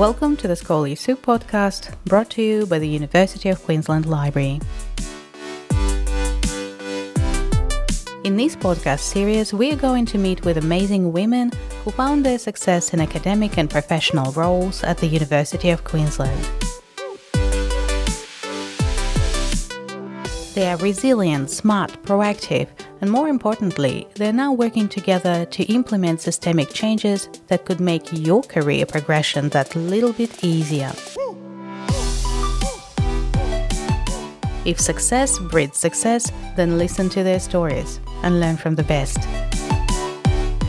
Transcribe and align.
Welcome 0.00 0.38
to 0.38 0.48
the 0.48 0.56
Scholarly 0.56 0.94
Soup 0.94 1.20
podcast, 1.20 1.94
brought 2.06 2.30
to 2.30 2.40
you 2.40 2.64
by 2.64 2.78
the 2.78 2.88
University 2.88 3.50
of 3.50 3.62
Queensland 3.62 4.06
Library. 4.06 4.58
In 8.24 8.34
this 8.38 8.56
podcast 8.56 9.00
series, 9.00 9.52
we 9.52 9.70
are 9.72 9.76
going 9.76 10.06
to 10.06 10.16
meet 10.16 10.42
with 10.42 10.56
amazing 10.56 11.12
women 11.12 11.52
who 11.84 11.90
found 11.90 12.24
their 12.24 12.38
success 12.38 12.94
in 12.94 13.00
academic 13.02 13.58
and 13.58 13.68
professional 13.68 14.32
roles 14.32 14.82
at 14.84 14.96
the 14.96 15.06
University 15.06 15.68
of 15.68 15.84
Queensland. 15.84 16.59
They 20.60 20.68
are 20.68 20.76
resilient, 20.76 21.48
smart, 21.48 21.90
proactive, 22.02 22.68
and 23.00 23.10
more 23.10 23.28
importantly, 23.28 24.06
they're 24.16 24.30
now 24.30 24.52
working 24.52 24.90
together 24.90 25.46
to 25.46 25.62
implement 25.72 26.20
systemic 26.20 26.68
changes 26.74 27.30
that 27.46 27.64
could 27.64 27.80
make 27.80 28.12
your 28.12 28.42
career 28.42 28.84
progression 28.84 29.48
that 29.48 29.74
little 29.74 30.12
bit 30.12 30.44
easier. 30.44 30.92
If 34.66 34.78
success 34.78 35.38
breeds 35.38 35.78
success, 35.78 36.30
then 36.56 36.76
listen 36.76 37.08
to 37.08 37.22
their 37.22 37.40
stories 37.40 37.98
and 38.22 38.38
learn 38.38 38.58
from 38.58 38.74
the 38.74 38.82
best. 38.82 39.16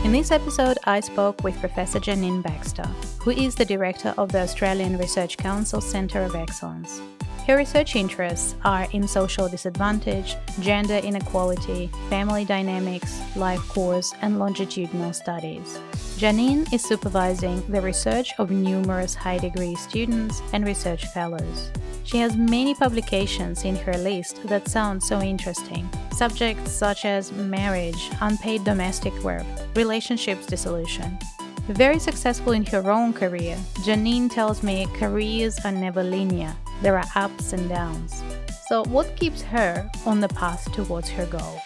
In 0.06 0.12
this 0.12 0.30
episode, 0.30 0.78
I 0.84 1.00
spoke 1.00 1.44
with 1.44 1.60
Professor 1.60 2.00
Janeen 2.00 2.42
Baxter, 2.42 2.88
who 3.20 3.32
is 3.32 3.56
the 3.56 3.66
director 3.66 4.14
of 4.16 4.32
the 4.32 4.40
Australian 4.40 4.96
Research 4.96 5.36
Council 5.36 5.82
Centre 5.82 6.22
of 6.22 6.34
Excellence. 6.34 7.02
Her 7.46 7.56
research 7.56 7.96
interests 7.96 8.54
are 8.64 8.86
in 8.92 9.08
social 9.08 9.48
disadvantage, 9.48 10.36
gender 10.60 10.98
inequality, 10.98 11.90
family 12.08 12.44
dynamics, 12.44 13.20
life 13.34 13.66
course, 13.68 14.14
and 14.22 14.38
longitudinal 14.38 15.12
studies. 15.12 15.80
Janeen 16.18 16.72
is 16.72 16.84
supervising 16.84 17.60
the 17.68 17.80
research 17.80 18.30
of 18.38 18.52
numerous 18.52 19.16
high 19.16 19.38
degree 19.38 19.74
students 19.74 20.40
and 20.52 20.64
research 20.64 21.06
fellows. 21.06 21.72
She 22.04 22.18
has 22.18 22.36
many 22.36 22.76
publications 22.76 23.64
in 23.64 23.74
her 23.74 23.94
list 23.94 24.40
that 24.46 24.68
sound 24.68 25.02
so 25.02 25.20
interesting. 25.20 25.88
Subjects 26.12 26.70
such 26.70 27.04
as 27.04 27.32
marriage, 27.32 28.10
unpaid 28.20 28.62
domestic 28.62 29.14
work, 29.24 29.46
relationships 29.74 30.46
dissolution. 30.46 31.18
Very 31.68 31.98
successful 31.98 32.52
in 32.52 32.64
her 32.66 32.90
own 32.90 33.12
career, 33.12 33.56
Janeen 33.84 34.30
tells 34.30 34.62
me 34.62 34.86
careers 34.98 35.58
are 35.64 35.72
never 35.72 36.02
linear 36.02 36.54
there 36.82 36.98
are 36.98 37.04
ups 37.14 37.52
and 37.52 37.68
downs. 37.68 38.22
So, 38.66 38.82
what 38.84 39.14
keeps 39.16 39.40
her 39.42 39.88
on 40.04 40.20
the 40.20 40.28
path 40.28 40.70
towards 40.72 41.08
her 41.10 41.26
goals? 41.26 41.60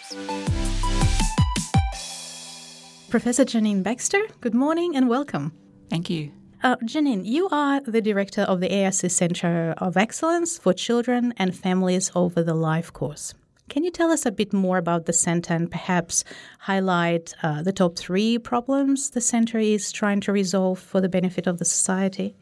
Professor 3.09 3.45
Janeen 3.45 3.81
Baxter, 3.81 4.21
good 4.41 4.53
morning 4.53 4.95
and 4.95 5.09
welcome. 5.09 5.53
Thank 5.89 6.09
you. 6.09 6.31
Uh, 6.61 6.75
Janeen, 6.83 7.25
you 7.25 7.47
are 7.49 7.81
the 7.81 8.01
director 8.01 8.41
of 8.41 8.59
the 8.59 8.83
ARC 8.83 8.93
Centre 8.93 9.73
of 9.77 9.97
Excellence 9.97 10.57
for 10.57 10.73
Children 10.73 11.33
and 11.37 11.55
Families 11.55 12.11
over 12.13 12.43
the 12.43 12.53
Life 12.53 12.93
course. 12.93 13.33
Can 13.69 13.83
you 13.83 13.91
tell 13.91 14.11
us 14.11 14.25
a 14.25 14.31
bit 14.31 14.53
more 14.53 14.77
about 14.77 15.05
the 15.05 15.13
centre 15.13 15.53
and 15.53 15.69
perhaps 15.69 16.23
highlight 16.59 17.33
uh, 17.43 17.61
the 17.61 17.73
top 17.73 17.97
three 17.97 18.37
problems 18.37 19.09
the 19.09 19.21
centre 19.21 19.59
is 19.59 19.91
trying 19.91 20.21
to 20.21 20.31
resolve 20.31 20.79
for 20.79 21.01
the 21.01 21.09
benefit 21.09 21.47
of 21.47 21.59
the 21.59 21.65
society? 21.65 22.35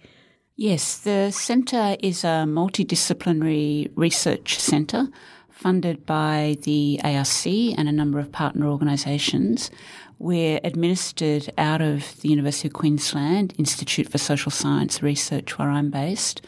Yes, 0.55 0.99
the 0.99 1.31
centre 1.31 1.97
is 1.99 2.23
a 2.23 2.45
multidisciplinary 2.47 3.91
research 3.95 4.59
centre 4.59 5.07
funded 5.49 6.05
by 6.05 6.57
the 6.61 6.99
ARC 7.03 7.45
and 7.45 7.89
a 7.89 7.91
number 7.91 8.19
of 8.19 8.31
partner 8.31 8.67
organisations. 8.67 9.71
We're 10.19 10.59
administered 10.63 11.51
out 11.57 11.81
of 11.81 12.21
the 12.21 12.29
University 12.29 12.67
of 12.67 12.73
Queensland 12.73 13.53
Institute 13.57 14.09
for 14.09 14.17
Social 14.17 14.51
Science 14.51 15.01
Research, 15.01 15.57
where 15.57 15.69
I'm 15.69 15.89
based, 15.89 16.45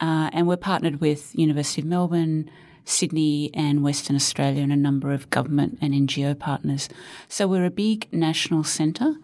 uh, 0.00 0.30
and 0.32 0.46
we're 0.46 0.56
partnered 0.56 1.00
with 1.00 1.34
University 1.34 1.82
of 1.82 1.88
Melbourne, 1.88 2.50
Sydney, 2.90 3.50
and 3.54 3.82
Western 3.82 4.16
Australia, 4.16 4.62
and 4.62 4.72
a 4.72 4.76
number 4.76 5.12
of 5.12 5.30
government 5.30 5.78
and 5.80 5.94
NGO 5.94 6.38
partners. 6.38 6.88
So 7.28 7.46
we're 7.46 7.64
a 7.64 7.70
big 7.70 8.12
national 8.12 8.64
centre, 8.64 9.14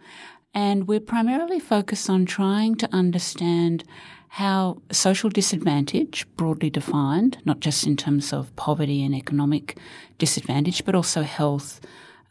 and 0.54 0.88
we're 0.88 1.00
primarily 1.00 1.60
focused 1.60 2.08
on 2.08 2.24
trying 2.24 2.76
to 2.76 2.88
understand 2.94 3.84
how 4.28 4.82
social 4.90 5.30
disadvantage, 5.30 6.26
broadly 6.36 6.70
defined, 6.70 7.38
not 7.44 7.60
just 7.60 7.86
in 7.86 7.96
terms 7.96 8.32
of 8.32 8.54
poverty 8.56 9.02
and 9.04 9.14
economic 9.14 9.78
disadvantage, 10.18 10.84
but 10.84 10.94
also 10.94 11.22
health, 11.22 11.80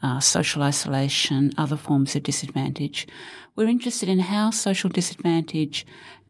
uh, 0.03 0.19
social 0.19 0.62
isolation, 0.62 1.51
other 1.57 1.78
forms 1.78 2.16
of 2.16 2.24
disadvantage. 2.24 3.07
We're 3.56 3.68
interested 3.68 4.07
in 4.07 4.19
how 4.19 4.51
social 4.51 4.90
disadvantage 4.90 5.85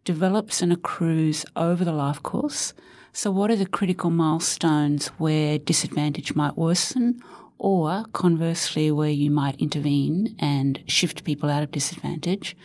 develops 0.05 0.61
and 0.61 0.71
accrues 0.71 1.45
over 1.55 1.83
the 1.83 1.91
life 1.91 2.23
course. 2.23 2.73
So, 3.17 3.31
what 3.31 3.49
are 3.49 3.55
the 3.55 3.65
critical 3.65 4.09
milestones 4.09 5.07
where 5.17 5.57
disadvantage 5.57 6.35
might 6.35 6.57
worsen, 6.57 7.23
or 7.57 8.03
conversely, 8.11 8.91
where 8.91 9.09
you 9.09 9.31
might 9.31 9.55
intervene 9.55 10.35
and 10.37 10.83
shift 10.85 11.23
people 11.23 11.49
out 11.49 11.63
of 11.63 11.71
disadvantage? 11.71 12.57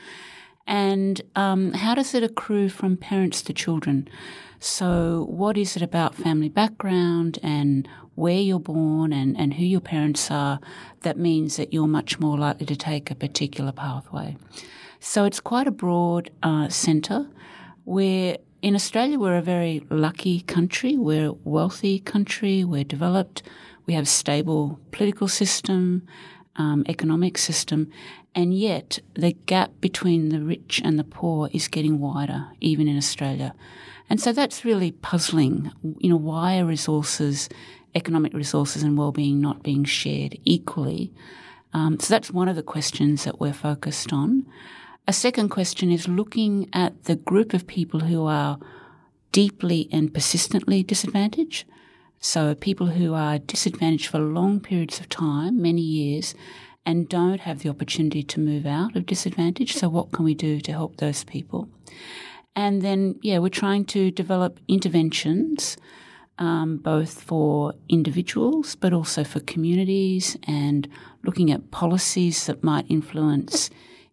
And 0.66 1.22
um, 1.36 1.72
how 1.74 1.94
does 1.94 2.16
it 2.16 2.24
accrue 2.24 2.68
from 2.68 2.96
parents 2.96 3.42
to 3.42 3.52
children? 3.52 4.08
So, 4.58 5.24
what 5.30 5.56
is 5.56 5.76
it 5.76 5.82
about 5.82 6.16
family 6.16 6.48
background 6.48 7.38
and 7.44 7.88
where 8.16 8.40
you're 8.40 8.58
born 8.58 9.12
and, 9.12 9.38
and 9.38 9.54
who 9.54 9.64
your 9.64 9.80
parents 9.80 10.32
are 10.32 10.58
that 11.02 11.16
means 11.16 11.58
that 11.58 11.72
you're 11.72 11.86
much 11.86 12.18
more 12.18 12.36
likely 12.36 12.66
to 12.66 12.74
take 12.74 13.08
a 13.08 13.14
particular 13.14 13.70
pathway? 13.70 14.36
So, 14.98 15.22
it's 15.22 15.38
quite 15.38 15.68
a 15.68 15.70
broad 15.70 16.32
uh, 16.42 16.68
centre 16.70 17.28
where 17.84 18.38
in 18.62 18.74
Australia 18.74 19.18
we're 19.18 19.36
a 19.36 19.42
very 19.42 19.84
lucky 19.90 20.40
country, 20.40 20.96
we're 20.96 21.28
a 21.28 21.32
wealthy 21.44 21.98
country, 21.98 22.64
we're 22.64 22.84
developed, 22.84 23.42
we 23.86 23.94
have 23.94 24.04
a 24.04 24.06
stable 24.06 24.78
political 24.92 25.28
system, 25.28 26.06
um, 26.56 26.84
economic 26.88 27.38
system, 27.38 27.90
and 28.34 28.52
yet 28.54 28.98
the 29.14 29.32
gap 29.46 29.72
between 29.80 30.28
the 30.28 30.40
rich 30.40 30.80
and 30.84 30.98
the 30.98 31.04
poor 31.04 31.48
is 31.52 31.68
getting 31.68 31.98
wider, 32.00 32.48
even 32.60 32.86
in 32.86 32.96
Australia. 32.96 33.54
And 34.08 34.20
so 34.20 34.32
that's 34.32 34.64
really 34.64 34.92
puzzling. 34.92 35.70
You 35.98 36.10
know, 36.10 36.16
why 36.16 36.58
are 36.58 36.64
resources, 36.64 37.48
economic 37.94 38.34
resources 38.34 38.82
and 38.82 38.98
well-being 38.98 39.40
not 39.40 39.62
being 39.62 39.84
shared 39.84 40.38
equally? 40.44 41.12
Um, 41.72 41.98
so 42.00 42.12
that's 42.12 42.30
one 42.30 42.48
of 42.48 42.56
the 42.56 42.62
questions 42.62 43.24
that 43.24 43.40
we're 43.40 43.52
focused 43.52 44.12
on. 44.12 44.46
A 45.06 45.12
second 45.12 45.48
question 45.48 45.90
is 45.90 46.06
looking 46.06 46.68
at 46.72 47.04
the 47.04 47.16
group 47.16 47.52
of 47.52 47.66
people 47.66 48.00
who 48.00 48.26
are 48.26 48.58
deeply 49.32 49.88
and 49.90 50.12
persistently 50.12 50.82
disadvantaged. 50.82 51.64
So 52.20 52.54
people 52.54 52.88
who 52.88 53.14
are 53.14 53.38
disadvantaged 53.38 54.08
for 54.08 54.18
long 54.18 54.60
periods 54.60 55.00
of 55.00 55.08
time, 55.08 55.60
many 55.60 55.80
years, 55.80 56.34
and 56.84 57.08
don't 57.08 57.40
have 57.40 57.60
the 57.60 57.68
opportunity 57.68 58.22
to 58.22 58.40
move 58.40 58.66
out 58.66 58.96
of 58.96 59.06
disadvantage. 59.06 59.74
So 59.74 59.88
what 59.88 60.12
can 60.12 60.24
we 60.24 60.34
do 60.34 60.60
to 60.60 60.72
help 60.72 60.96
those 60.96 61.24
people? 61.24 61.68
And 62.54 62.82
then, 62.82 63.18
yeah, 63.22 63.38
we're 63.38 63.48
trying 63.48 63.84
to 63.86 64.10
develop 64.10 64.60
interventions, 64.68 65.76
um, 66.38 66.78
both 66.78 67.22
for 67.22 67.74
individuals, 67.88 68.74
but 68.74 68.92
also 68.92 69.24
for 69.24 69.40
communities 69.40 70.36
and 70.46 70.88
looking 71.22 71.50
at 71.50 71.70
policies 71.70 72.46
that 72.46 72.64
might 72.64 72.86
influence 72.88 73.70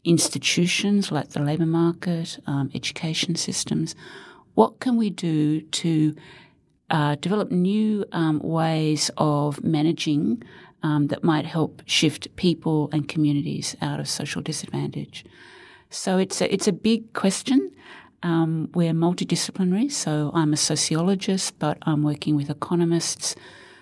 institutions 0.07 1.11
like 1.11 1.29
the 1.29 1.41
labour 1.41 1.65
market, 1.65 2.39
um, 2.47 2.71
education 2.73 3.35
systems. 3.35 3.95
What 4.53 4.79
can 4.79 4.97
we 4.97 5.09
do 5.09 5.61
to 5.61 6.15
uh, 6.89 7.15
develop 7.15 7.51
new 7.51 8.05
um, 8.11 8.39
ways 8.39 9.11
of 9.17 9.63
managing 9.63 10.41
um, 10.83 11.07
that 11.07 11.23
might 11.23 11.45
help 11.45 11.81
shift 11.85 12.33
people 12.35 12.89
and 12.91 13.07
communities 13.07 13.75
out 13.81 13.99
of 13.99 14.07
social 14.07 14.41
disadvantage. 14.41 15.25
So 15.89 16.17
it's 16.17 16.41
a, 16.41 16.53
it's 16.53 16.67
a 16.67 16.73
big 16.73 17.13
question. 17.13 17.71
Um, 18.23 18.69
we're 18.73 18.93
multidisciplinary, 18.93 19.91
so 19.91 20.31
I'm 20.33 20.53
a 20.53 20.57
sociologist, 20.57 21.57
but 21.59 21.77
I'm 21.83 22.03
working 22.03 22.35
with 22.35 22.49
economists, 22.49 23.35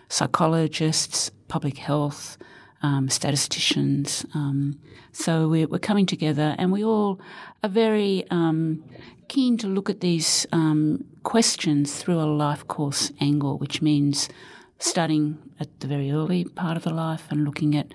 psychologists, 0.10 1.32
public 1.48 1.78
health, 1.78 2.38
um, 2.86 3.10
statisticians. 3.10 4.26
Um, 4.36 4.80
so 5.12 5.48
we're, 5.50 5.68
we're, 5.68 5.80
coming 5.80 6.06
together, 6.06 6.56
and 6.60 6.72
we 6.72 6.84
all 6.84 7.20
are 7.64 7.70
very 7.70 8.26
um, 8.30 8.84
keen 9.28 9.58
to 9.58 9.68
look 9.68 9.90
at 9.90 10.02
these 10.02 10.46
um, 10.52 11.04
questions 11.24 11.96
through 12.00 12.20
a 12.20 12.30
life 12.46 12.68
course 12.68 13.12
angle, 13.20 13.58
which 13.58 13.82
means 13.82 14.30
studying 14.78 15.38
at 15.60 15.80
the 15.80 15.88
very 15.88 16.12
early 16.12 16.44
part 16.44 16.78
of 16.78 16.84
the 16.84 16.94
life 16.94 17.24
and 17.32 17.44
looking 17.44 17.76
at 17.76 17.88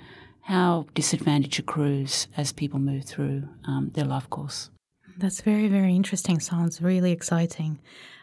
how 0.43 0.87
disadvantage 0.95 1.59
accrues 1.61 2.27
as 2.37 2.51
people 2.53 2.81
move 2.81 3.05
through 3.05 3.49
um, 3.69 3.91
their 3.95 4.05
life 4.05 4.29
course. 4.29 4.71
That's 5.17 5.43
very, 5.43 5.69
very 5.69 5.95
interesting. 5.95 6.41
Sounds 6.41 6.83
really 6.83 7.13
exciting. 7.13 7.79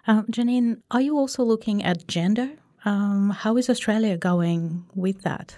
Um, 0.05 0.25
Janeen, 0.25 0.81
are 0.91 1.01
you 1.01 1.17
also 1.17 1.43
looking 1.43 1.81
at 1.83 2.07
gender? 2.07 2.49
How 2.83 3.57
is 3.57 3.69
Australia 3.69 4.15
going 4.17 4.85
with 4.95 5.21
that? 5.23 5.57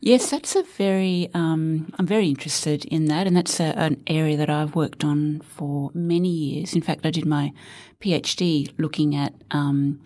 Yes, 0.00 0.30
that's 0.30 0.56
a 0.56 0.62
very, 0.62 1.28
um, 1.34 1.92
I'm 1.98 2.06
very 2.06 2.28
interested 2.28 2.86
in 2.86 3.04
that, 3.06 3.26
and 3.26 3.36
that's 3.36 3.60
a, 3.60 3.78
an 3.78 4.02
area 4.06 4.36
that 4.36 4.48
I've 4.48 4.74
worked 4.74 5.04
on 5.04 5.40
for 5.40 5.90
many 5.92 6.30
years. 6.30 6.74
In 6.74 6.80
fact, 6.80 7.04
I 7.04 7.10
did 7.10 7.26
my 7.26 7.52
PhD 8.00 8.72
looking 8.78 9.14
at 9.14 9.34
um, 9.50 10.00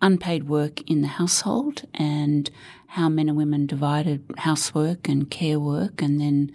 unpaid 0.00 0.48
work 0.48 0.88
in 0.88 1.02
the 1.02 1.08
household 1.08 1.82
and 1.94 2.48
how 2.88 3.08
men 3.08 3.28
and 3.28 3.36
women 3.36 3.66
divided 3.66 4.24
housework 4.38 5.08
and 5.08 5.30
care 5.30 5.58
work, 5.58 6.00
and 6.00 6.20
then 6.20 6.52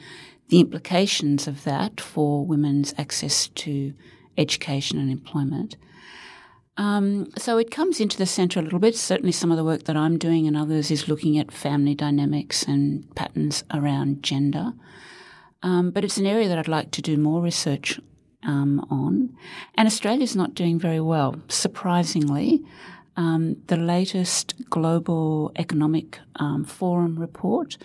the 0.50 0.60
implications 0.60 1.48
of 1.48 1.64
that 1.64 2.00
for 2.00 2.46
women's 2.46 2.94
access 2.98 3.48
to 3.50 3.94
education 4.38 5.00
and 5.00 5.12
employment. 5.12 5.76
Um, 6.78 7.30
so 7.38 7.58
it 7.58 7.72
comes 7.72 8.00
into 8.02 8.18
the 8.18 8.26
centre 8.26 8.60
a 8.60 8.64
little 8.64 8.80
bit. 8.80 8.96
Certainly, 8.96 9.32
some 9.32 9.52
of 9.52 9.58
the 9.58 9.64
work 9.64 9.84
that 9.86 9.96
I'm 9.96 10.18
doing 10.18 10.48
and 10.48 10.58
others 10.58 10.92
is 10.92 11.08
looking 11.08 11.38
at 11.38 11.52
family 11.52 11.96
dynamics 11.96 12.64
and 12.64 13.14
patterns 13.16 13.64
around 13.74 14.24
gender. 14.24 14.74
Um, 15.64 15.92
but 15.92 16.04
it's 16.04 16.18
an 16.18 16.26
area 16.26 16.48
that 16.50 16.60
I'd 16.60 16.68
like 16.68 16.92
to 16.92 17.02
do 17.02 17.18
more 17.18 17.42
research 17.42 18.00
um, 18.44 18.86
on. 18.90 19.36
And 19.76 19.88
Australia's 19.88 20.36
not 20.36 20.54
doing 20.54 20.78
very 20.78 21.00
well, 21.00 21.42
surprisingly. 21.48 22.62
Um, 23.18 23.58
the 23.68 23.78
latest 23.78 24.54
Global 24.70 25.52
Economic 25.56 26.20
um, 26.36 26.66
Forum 26.66 27.18
report 27.18 27.78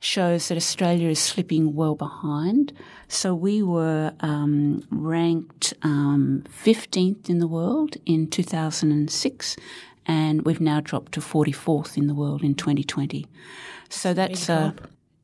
shows 0.00 0.48
that 0.48 0.56
Australia 0.56 1.08
is 1.08 1.18
slipping 1.18 1.74
well 1.74 1.94
behind. 1.94 2.72
So 3.08 3.34
we 3.34 3.62
were 3.62 4.12
um, 4.20 4.82
ranked 4.90 5.74
um, 5.82 6.44
15th 6.64 7.28
in 7.28 7.38
the 7.38 7.46
world 7.46 7.96
in 8.04 8.28
2006, 8.28 9.56
and 10.06 10.42
we've 10.42 10.60
now 10.60 10.80
dropped 10.80 11.12
to 11.12 11.20
44th 11.20 11.96
in 11.96 12.06
the 12.06 12.14
world 12.14 12.42
in 12.42 12.54
2020. 12.54 13.26
So 13.88 14.14
that's 14.14 14.48
a 14.48 14.74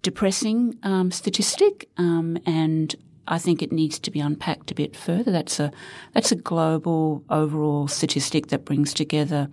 depressing 0.02 0.78
um, 0.82 1.10
statistic, 1.10 1.88
um, 1.96 2.38
and 2.46 2.94
I 3.28 3.38
think 3.38 3.62
it 3.62 3.72
needs 3.72 3.98
to 4.00 4.10
be 4.10 4.20
unpacked 4.20 4.70
a 4.70 4.74
bit 4.74 4.96
further. 4.96 5.30
That's 5.30 5.60
a 5.60 5.72
that's 6.12 6.32
a 6.32 6.36
global 6.36 7.24
overall 7.30 7.88
statistic 7.88 8.48
that 8.48 8.64
brings 8.64 8.92
together 8.92 9.48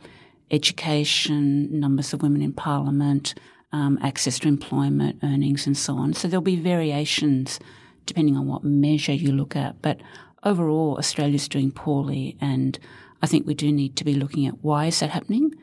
education, 0.52 1.80
numbers 1.80 2.14
of 2.14 2.24
women 2.24 2.42
in 2.42 2.54
parliament, 2.54 3.36
um, 3.72 4.00
access 4.02 4.40
to 4.40 4.48
employment, 4.48 5.20
earnings, 5.24 5.68
and 5.68 5.78
so 5.78 5.96
on. 5.96 6.14
So 6.14 6.28
there'll 6.28 6.42
be 6.42 6.56
variations 6.56 7.60
depending 8.06 8.36
on 8.36 8.48
what 8.48 8.64
measure 8.64 9.14
you 9.14 9.32
look 9.32 9.56
at. 9.56 9.82
But 9.82 10.02
overall, 10.44 10.98
Australia's 10.98 11.48
doing 11.48 11.72
poorly, 11.72 12.38
and 12.42 12.80
I 13.22 13.28
think 13.28 13.46
we 13.46 13.54
do 13.54 13.72
need 13.72 13.96
to 13.98 14.04
be 14.04 14.16
looking 14.16 14.48
at 14.48 14.64
why 14.64 14.88
is 14.88 15.00
that 15.00 15.12
happening. 15.12 15.54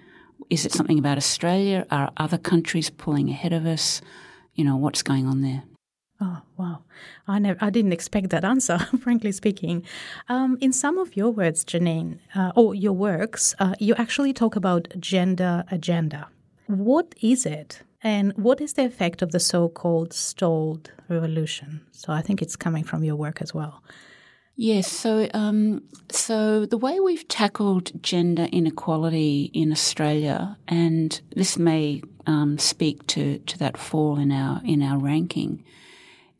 Is 0.49 0.65
it 0.65 0.73
something 0.73 0.99
about 0.99 1.19
Australia? 1.19 1.87
Are 1.91 2.13
other 2.17 2.39
countries 2.39 2.89
pulling 2.91 3.29
ahead 3.31 3.53
of 3.53 3.67
us? 3.67 4.01
You 4.55 4.65
know, 4.65 4.77
what's 4.77 5.03
going 5.03 5.27
on 5.27 5.43
there? 5.43 5.65
Oh 6.19 6.41
wow! 6.57 6.85
I 7.29 7.39
never, 7.39 7.59
I 7.63 7.69
didn't 7.69 7.93
expect 7.93 8.31
that 8.31 8.45
answer. 8.45 8.79
frankly 9.01 9.33
speaking, 9.33 9.85
um, 10.29 10.57
in 10.61 10.73
some 10.73 10.97
of 10.97 11.15
your 11.15 11.31
words, 11.31 11.63
Janeen, 11.65 12.21
uh, 12.35 12.53
or 12.57 12.75
your 12.75 12.95
works, 12.95 13.55
uh, 13.59 13.75
you 13.79 13.95
actually 13.97 14.33
talk 14.33 14.57
about 14.57 14.89
gender 14.99 15.65
agenda. 15.71 16.29
What 16.69 17.15
is 17.21 17.45
it? 17.45 17.83
And 18.07 18.35
what 18.37 18.61
is 18.61 18.75
the 18.75 18.85
effect 18.85 19.21
of 19.21 19.33
the 19.33 19.41
so 19.41 19.69
called 19.69 20.13
stalled 20.13 20.93
revolution? 21.09 21.81
So 21.91 22.13
I 22.13 22.23
think 22.23 22.41
it's 22.41 22.55
coming 22.55 22.85
from 22.85 23.03
your 23.03 23.17
work 23.17 23.43
as 23.43 23.53
well. 23.53 23.83
Yes, 24.55 24.87
so 24.87 25.29
um, 25.35 25.83
so 26.09 26.67
the 26.67 26.79
way 26.79 27.01
we've 27.01 27.27
tackled 27.27 28.01
gender 28.05 28.47
inequality 28.53 29.51
in 29.53 29.73
Australia, 29.73 30.57
and 30.69 31.21
this 31.35 31.59
may 31.59 32.01
um, 32.29 32.59
speak 32.59 33.05
to, 33.09 33.41
to 33.41 33.59
that 33.59 33.77
fall 33.77 34.21
in 34.21 34.31
our 34.31 34.63
in 34.65 34.85
our 34.85 34.99
ranking, 34.99 35.65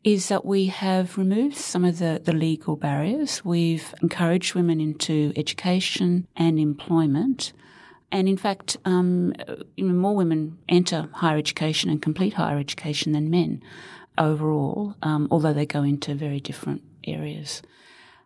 is 0.05 0.29
that 0.29 0.45
we 0.45 0.67
have 0.67 1.17
removed 1.17 1.57
some 1.57 1.83
of 1.83 1.99
the, 1.99 2.21
the 2.23 2.33
legal 2.33 2.77
barriers. 2.77 3.43
We've 3.43 3.93
encouraged 4.01 4.55
women 4.55 4.79
into 4.79 5.33
education 5.35 6.27
and 6.33 6.57
employment. 6.57 7.51
And 8.11 8.29
in 8.29 8.37
fact, 8.37 8.77
um, 8.85 9.33
more 9.77 10.15
women 10.15 10.57
enter 10.69 11.09
higher 11.13 11.37
education 11.37 11.89
and 11.89 12.01
complete 12.01 12.33
higher 12.33 12.57
education 12.57 13.11
than 13.11 13.29
men 13.29 13.61
overall, 14.17 14.95
um, 15.01 15.27
although 15.29 15.53
they 15.53 15.65
go 15.65 15.83
into 15.83 16.15
very 16.15 16.39
different 16.39 16.81
areas. 17.05 17.61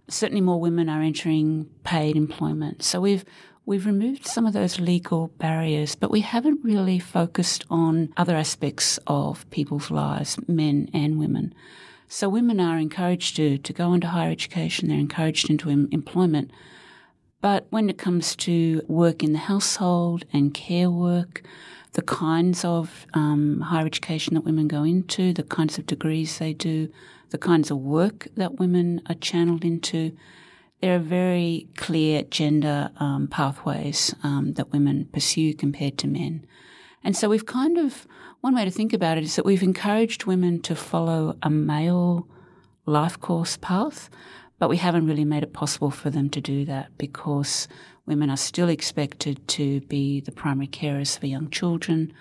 Certainly, 0.07 0.41
more 0.41 0.59
women 0.59 0.89
are 0.89 1.01
entering 1.01 1.69
paid 1.83 2.15
employment. 2.15 2.83
So 2.83 3.01
we've 3.01 3.25
we've 3.65 3.85
removed 3.85 4.25
some 4.25 4.45
of 4.45 4.53
those 4.53 4.79
legal 4.79 5.29
barriers, 5.37 5.95
but 5.95 6.11
we 6.11 6.21
haven't 6.21 6.63
really 6.63 6.99
focused 6.99 7.63
on 7.69 8.13
other 8.17 8.35
aspects 8.35 8.99
of 9.07 9.49
people's 9.51 9.91
lives, 9.91 10.37
men 10.47 10.89
and 10.93 11.17
women. 11.17 11.53
So 12.07 12.27
women 12.27 12.59
are 12.59 12.77
encouraged 12.77 13.37
to, 13.37 13.57
to 13.57 13.73
go 13.73 13.93
into 13.93 14.07
higher 14.07 14.31
education, 14.31 14.89
they're 14.89 14.97
encouraged 14.97 15.49
into 15.49 15.69
em- 15.69 15.87
employment, 15.91 16.51
but 17.41 17.65
when 17.69 17.89
it 17.89 17.97
comes 17.97 18.35
to 18.38 18.83
work 18.88 19.23
in 19.23 19.33
the 19.33 19.39
household 19.39 20.25
and 20.31 20.53
care 20.53 20.89
work, 20.89 21.43
the 21.93 22.01
kinds 22.01 22.63
of 22.63 23.05
um, 23.13 23.61
higher 23.61 23.85
education 23.85 24.35
that 24.35 24.45
women 24.45 24.67
go 24.67 24.83
into, 24.83 25.33
the 25.33 25.43
kinds 25.43 25.77
of 25.77 25.85
degrees 25.85 26.38
they 26.38 26.53
do, 26.53 26.89
the 27.31 27.38
kinds 27.38 27.71
of 27.71 27.77
work 27.77 28.27
that 28.35 28.59
women 28.59 29.01
are 29.09 29.15
channeled 29.15 29.65
into, 29.65 30.15
there 30.81 30.95
are 30.95 30.99
very 30.99 31.67
clear 31.77 32.23
gender 32.23 32.91
um, 32.97 33.27
pathways 33.27 34.15
um, 34.23 34.53
that 34.53 34.71
women 34.71 35.07
pursue 35.11 35.53
compared 35.53 35.97
to 35.97 36.07
men. 36.07 36.45
And 37.03 37.15
so 37.15 37.29
we've 37.29 37.45
kind 37.45 37.77
of, 37.77 38.07
one 38.41 38.55
way 38.55 38.65
to 38.65 38.71
think 38.71 38.93
about 38.93 39.17
it 39.17 39.23
is 39.23 39.35
that 39.35 39.45
we've 39.45 39.63
encouraged 39.63 40.25
women 40.25 40.61
to 40.61 40.75
follow 40.75 41.38
a 41.43 41.49
male 41.49 42.27
life 42.85 43.19
course 43.19 43.57
path, 43.57 44.09
but 44.61 44.69
we 44.69 44.77
haven't 44.77 45.07
really 45.07 45.25
made 45.25 45.41
it 45.41 45.53
possible 45.53 45.89
for 45.89 46.11
them 46.11 46.29
to 46.29 46.39
do 46.39 46.63
that 46.65 46.95
because 46.99 47.67
women 48.05 48.29
are 48.29 48.37
still 48.37 48.69
expected 48.69 49.47
to 49.47 49.81
be 49.81 50.19
the 50.19 50.31
primary 50.31 50.67
carers 50.67 51.17
for 51.17 51.25
young 51.25 51.49
children. 51.49 52.13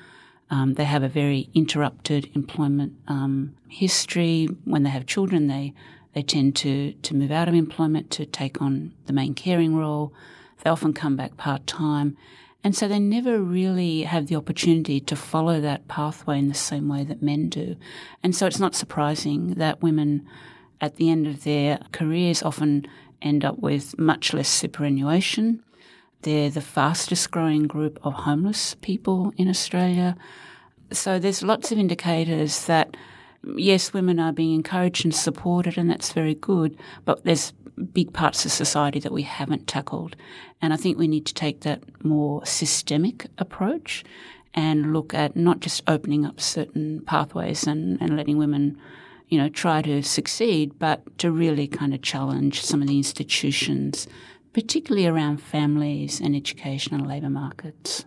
Um, 0.49 0.73
they 0.73 0.85
have 0.85 1.03
a 1.03 1.09
very 1.09 1.51
interrupted 1.53 2.31
employment 2.35 2.95
um, 3.09 3.55
history. 3.69 4.49
When 4.65 4.85
they 4.85 4.89
have 4.89 5.05
children, 5.05 5.49
they 5.49 5.75
they 6.15 6.23
tend 6.23 6.57
to 6.57 6.95
to 6.95 7.15
move 7.15 7.31
out 7.31 7.47
of 7.47 7.53
employment 7.53 8.11
to 8.13 8.25
take 8.25 8.63
on 8.63 8.95
the 9.05 9.13
main 9.13 9.35
caring 9.35 9.77
role. 9.77 10.15
They 10.65 10.71
often 10.71 10.95
come 10.95 11.17
back 11.17 11.37
part 11.37 11.67
time, 11.67 12.17
and 12.65 12.75
so 12.75 12.89
they 12.89 12.99
never 12.99 13.39
really 13.39 14.05
have 14.05 14.29
the 14.29 14.37
opportunity 14.37 14.99
to 14.99 15.15
follow 15.15 15.61
that 15.61 15.89
pathway 15.89 16.39
in 16.39 16.49
the 16.49 16.55
same 16.55 16.89
way 16.89 17.05
that 17.05 17.21
men 17.21 17.51
do. 17.51 17.77
And 18.23 18.35
so 18.35 18.47
it's 18.47 18.59
not 18.59 18.75
surprising 18.75 19.57
that 19.57 19.83
women 19.83 20.27
at 20.81 20.97
the 20.97 21.11
end 21.11 21.27
of 21.27 21.45
their 21.45 21.79
careers 21.93 22.43
often 22.43 22.87
end 23.23 23.45
up 23.45 23.59
with 23.59 23.99
much 23.99 24.33
less 24.33 24.49
superannuation. 24.49 25.63
They're 26.23 26.51
the 26.51 26.61
fastest 26.61 27.31
growing 27.31 27.67
group 27.67 27.99
of 28.03 28.13
homeless 28.13 28.75
people 28.77 29.33
in 29.37 29.49
Australia. 29.49 30.17
So 30.93 31.19
there's 31.19 31.43
lots 31.43 31.73
of 31.73 31.79
indicators 31.79 32.67
that 32.67 32.97
yes, 33.57 33.93
women 33.93 34.21
are 34.21 34.33
being 34.33 34.55
encouraged 34.55 35.05
and 35.05 35.15
supported, 35.15 35.79
and 35.79 35.91
that's 35.91 36.13
very 36.13 36.35
good, 36.35 36.77
but 37.05 37.25
there's 37.25 37.53
big 37.93 38.13
parts 38.13 38.45
of 38.45 38.53
society 38.53 39.01
that 39.01 39.13
we 39.13 39.23
haven't 39.23 39.67
tackled. 39.67 40.17
And 40.61 40.73
I 40.73 40.77
think 40.77 40.99
we 40.99 41.09
need 41.09 41.27
to 41.27 41.35
take 41.35 41.61
that 41.61 41.83
more 42.05 42.45
systemic 42.45 43.27
approach 43.39 44.05
and 44.53 44.93
look 44.93 45.15
at 45.15 45.37
not 45.37 45.61
just 45.61 45.83
opening 45.87 46.27
up 46.27 46.41
certain 46.41 47.01
pathways 47.07 47.67
and, 47.67 48.01
and 48.01 48.17
letting 48.17 48.37
women 48.37 48.79
you 49.31 49.39
know, 49.39 49.49
try 49.49 49.81
to 49.83 50.03
succeed, 50.03 50.79
but 50.79 51.19
to 51.19 51.31
really 51.31 51.67
kind 51.67 51.95
of 51.95 52.03
challenge 52.03 52.63
some 52.63 52.83
of 52.83 52.89
the 52.89 52.97
institutions, 52.97 54.07
particularly 54.53 55.07
around 55.07 55.39
families 55.41 56.21
and 56.21 56.35
education 56.35 56.95
and 56.95 57.07
labour 57.07 57.31
markets. 57.31 58.05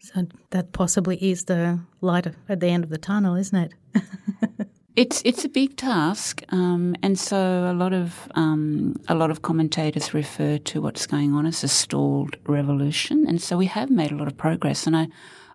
So 0.00 0.26
that 0.50 0.72
possibly 0.72 1.16
is 1.16 1.44
the 1.44 1.80
light 2.00 2.26
at 2.48 2.60
the 2.60 2.66
end 2.66 2.84
of 2.84 2.90
the 2.90 2.98
tunnel, 2.98 3.36
isn't 3.36 3.56
it? 3.56 3.72
it's 4.96 5.22
it's 5.24 5.44
a 5.44 5.48
big 5.48 5.76
task, 5.76 6.42
um, 6.50 6.94
and 7.02 7.18
so 7.18 7.70
a 7.70 7.72
lot 7.72 7.92
of 7.94 8.28
um, 8.34 8.96
a 9.08 9.14
lot 9.14 9.30
of 9.30 9.40
commentators 9.40 10.12
refer 10.12 10.58
to 10.58 10.82
what's 10.82 11.06
going 11.06 11.32
on 11.32 11.46
as 11.46 11.64
a 11.64 11.68
stalled 11.68 12.36
revolution, 12.46 13.26
and 13.26 13.40
so 13.40 13.56
we 13.56 13.66
have 13.66 13.90
made 13.90 14.12
a 14.12 14.16
lot 14.16 14.28
of 14.28 14.36
progress, 14.36 14.86
and 14.86 14.96
I. 14.96 15.08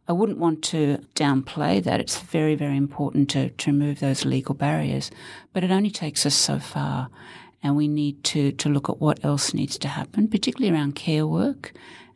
I 0.09 0.11
wouldn't 0.11 0.39
want 0.39 0.63
to 0.63 0.97
downplay 1.13 1.83
that. 1.83 1.99
It's 1.99 2.19
very, 2.19 2.55
very 2.55 2.75
important 2.75 3.29
to, 3.29 3.51
to 3.51 3.71
remove 3.71 3.99
those 3.99 4.25
legal 4.25 4.55
barriers, 4.55 5.11
but 5.53 5.63
it 5.63 5.69
only 5.69 5.91
takes 5.91 6.25
us 6.25 6.33
so 6.33 6.57
far. 6.57 7.09
And 7.61 7.75
we 7.75 7.87
need 7.87 8.23
to, 8.23 8.51
to 8.53 8.69
look 8.69 8.89
at 8.89 8.99
what 8.99 9.23
else 9.23 9.53
needs 9.53 9.77
to 9.77 9.87
happen, 9.87 10.27
particularly 10.27 10.75
around 10.75 10.95
care 10.95 11.27
work 11.27 11.73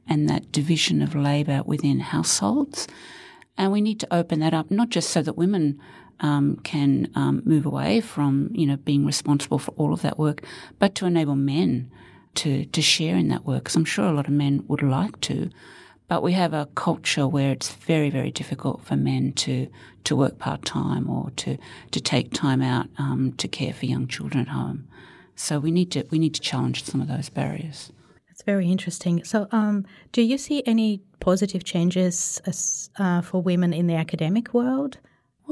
and 0.07 0.27
that 0.27 0.51
division 0.51 1.03
of 1.03 1.13
labour 1.13 1.61
within 1.67 1.99
households. 1.99 2.87
And 3.59 3.71
we 3.71 3.79
need 3.79 3.99
to 3.99 4.11
open 4.11 4.39
that 4.39 4.55
up, 4.55 4.71
not 4.71 4.89
just 4.89 5.11
so 5.11 5.21
that 5.21 5.37
women 5.37 5.79
um, 6.19 6.55
can 6.63 7.11
um, 7.13 7.43
move 7.45 7.67
away 7.67 8.01
from, 8.01 8.49
you 8.53 8.65
know, 8.65 8.77
being 8.77 9.05
responsible 9.05 9.59
for 9.59 9.71
all 9.71 9.93
of 9.93 10.01
that 10.01 10.17
work, 10.17 10.41
but 10.79 10.95
to 10.95 11.05
enable 11.05 11.35
men 11.35 11.91
to, 12.35 12.65
to 12.65 12.81
share 12.81 13.15
in 13.17 13.27
that 13.27 13.45
work. 13.45 13.65
Because 13.65 13.75
I'm 13.75 13.85
sure 13.85 14.05
a 14.05 14.13
lot 14.13 14.27
of 14.27 14.33
men 14.33 14.63
would 14.67 14.81
like 14.81 15.21
to, 15.21 15.51
But 16.13 16.21
we 16.21 16.33
have 16.33 16.53
a 16.53 16.67
culture 16.75 17.27
where 17.27 17.51
it's 17.51 17.73
very, 17.73 18.11
very 18.11 18.29
difficult 18.29 18.85
for 18.85 18.95
men 18.95 19.31
to, 19.31 19.67
to 20.03 20.15
work 20.15 20.37
part 20.37 20.63
time 20.63 21.09
or 21.09 21.31
to, 21.37 21.57
to 21.89 21.99
take 21.99 22.31
time 22.31 22.61
out 22.61 22.85
um, 22.99 23.33
to 23.37 23.47
care 23.47 23.73
for 23.73 23.87
young 23.87 24.07
children 24.07 24.41
at 24.41 24.49
home. 24.49 24.87
So 25.35 25.57
we 25.57 25.71
need 25.71 25.89
to 25.89 26.05
we 26.11 26.19
need 26.19 26.35
to 26.35 26.39
challenge 26.39 26.83
some 26.83 27.01
of 27.01 27.07
those 27.07 27.29
barriers. 27.29 27.91
That's 28.27 28.43
very 28.43 28.71
interesting. 28.71 29.23
So, 29.23 29.47
um, 29.51 29.87
do 30.11 30.21
you 30.21 30.37
see 30.37 30.61
any 30.67 31.01
positive 31.19 31.63
changes 31.63 32.39
as, 32.45 32.91
uh, 32.99 33.21
for 33.21 33.41
women 33.41 33.73
in 33.73 33.87
the 33.87 33.95
academic 33.95 34.53
world? 34.53 34.99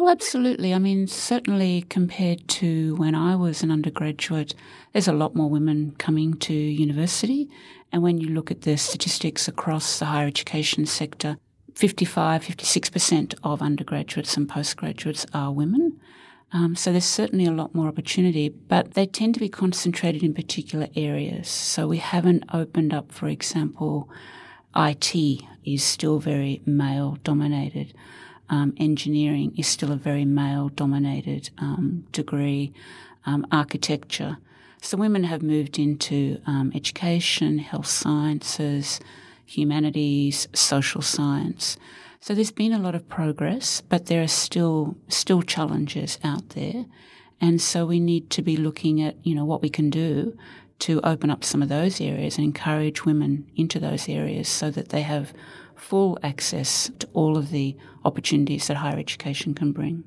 Well, 0.02 0.10
absolutely. 0.10 0.74
I 0.74 0.80
mean, 0.80 1.06
certainly 1.06 1.84
compared 1.84 2.48
to 2.48 2.96
when 2.96 3.14
I 3.14 3.36
was 3.36 3.62
an 3.62 3.70
undergraduate, 3.70 4.56
there's 4.94 5.08
a 5.08 5.14
lot 5.14 5.36
more 5.36 5.48
women 5.48 5.94
coming 6.00 6.34
to 6.38 6.56
university. 6.56 7.48
And 7.92 8.02
when 8.02 8.18
you 8.18 8.30
look 8.30 8.50
at 8.50 8.64
the 8.64 8.78
statistics 8.78 9.48
across 9.48 10.00
the 10.00 10.06
higher 10.06 10.26
education 10.26 10.88
sector, 10.88 11.38
55, 11.76 12.44
56% 12.44 13.36
of 13.44 13.62
undergraduates 13.62 14.36
and 14.38 14.50
postgraduates 14.50 15.28
are 15.36 15.52
women. 15.52 16.02
Um, 16.52 16.76
so 16.76 16.92
there's 16.92 17.06
certainly 17.06 17.46
a 17.46 17.52
lot 17.52 17.76
more 17.76 17.88
opportunity, 17.88 18.50
but 18.50 18.96
they 18.96 19.06
tend 19.06 19.36
to 19.36 19.40
be 19.40 19.50
concentrated 19.50 20.24
in 20.24 20.34
particular 20.34 20.88
areas. 20.96 21.48
So 21.48 21.88
we 21.88 21.98
haven't 22.00 22.46
opened 22.52 22.92
up, 22.92 23.12
for 23.12 23.28
example, 23.28 24.10
IT 24.76 25.16
is 25.64 25.84
still 25.84 26.18
very 26.18 26.60
male 26.66 27.20
dominated. 27.24 27.94
Um, 28.52 28.74
engineering 28.78 29.54
is 29.58 29.66
still 29.66 29.92
a 29.92 29.96
very 29.96 30.26
male 30.26 30.70
dominated 30.70 31.50
um, 31.58 32.06
degree. 32.12 32.74
Um, 33.24 33.46
architecture. 33.52 34.38
So 34.82 34.98
women 34.98 35.26
have 35.26 35.44
moved 35.44 35.78
into 35.78 36.42
um, 36.48 36.72
education, 36.74 37.60
health 37.60 37.86
sciences, 37.86 39.00
humanities, 39.46 40.48
social 40.54 41.04
science. 41.04 41.78
So 42.20 42.34
there's 42.34 42.52
been 42.52 42.74
a 42.74 42.80
lot 42.80 42.96
of 42.96 43.08
progress, 43.08 43.82
but 43.82 44.08
there 44.08 44.24
are 44.24 44.28
still 44.28 44.96
still 45.08 45.44
challenges 45.44 46.18
out 46.24 46.50
there. 46.50 46.86
And 47.40 47.62
so 47.62 47.86
we 47.86 48.00
need 48.00 48.32
to 48.32 48.42
be 48.42 48.58
looking 48.58 49.02
at, 49.02 49.16
you 49.24 49.36
know, 49.36 49.46
what 49.46 49.62
we 49.62 49.70
can 49.70 49.92
do 49.92 50.36
to 50.80 51.00
open 51.02 51.30
up 51.30 51.44
some 51.44 51.62
of 51.62 51.70
those 51.70 52.02
areas 52.02 52.38
and 52.38 52.46
encourage 52.46 53.06
women 53.06 53.46
into 53.56 53.80
those 53.80 54.10
areas 54.10 54.48
so 54.50 54.72
that 54.72 54.90
they 54.90 55.02
have 55.02 55.32
full 55.82 56.18
access 56.22 56.92
to 57.00 57.08
all 57.14 57.38
of 57.38 57.50
the 57.50 57.76
opportunities 58.06 58.68
that 58.68 58.78
higher 58.78 59.00
education 59.00 59.54
can 59.54 59.72
bring. 59.72 60.04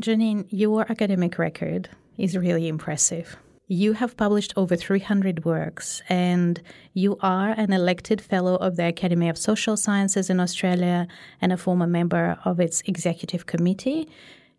Janeen, 0.00 0.46
your 0.48 0.90
academic 0.90 1.38
record 1.38 1.90
is 2.16 2.36
really 2.36 2.66
impressive. 2.68 3.36
You 3.68 3.92
have 3.92 4.16
published 4.16 4.54
over 4.56 4.74
300 4.74 5.44
works, 5.44 6.02
and 6.08 6.60
you 6.94 7.18
are 7.20 7.50
an 7.50 7.72
elected 7.72 8.20
fellow 8.20 8.56
of 8.56 8.76
the 8.76 8.86
Academy 8.86 9.28
of 9.28 9.38
Social 9.38 9.76
Sciences 9.76 10.30
in 10.30 10.40
Australia 10.40 11.06
and 11.40 11.52
a 11.52 11.56
former 11.56 11.86
member 11.86 12.38
of 12.44 12.58
its 12.58 12.82
executive 12.86 13.46
committee. 13.46 14.08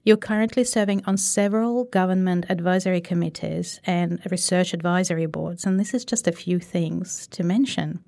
You're 0.06 0.16
currently 0.16 0.64
serving 0.64 1.04
on 1.06 1.18
several 1.18 1.86
government 1.86 2.46
advisory 2.50 3.02
committees 3.02 3.82
and 3.86 4.20
research 4.32 4.74
advisory 4.74 5.26
boards, 5.26 5.66
and 5.66 5.80
this 5.80 5.94
is 5.94 6.06
just 6.06 6.28
a 6.28 6.32
few 6.32 6.60
things 6.60 7.28
to 7.32 7.44
mention. 7.44 8.04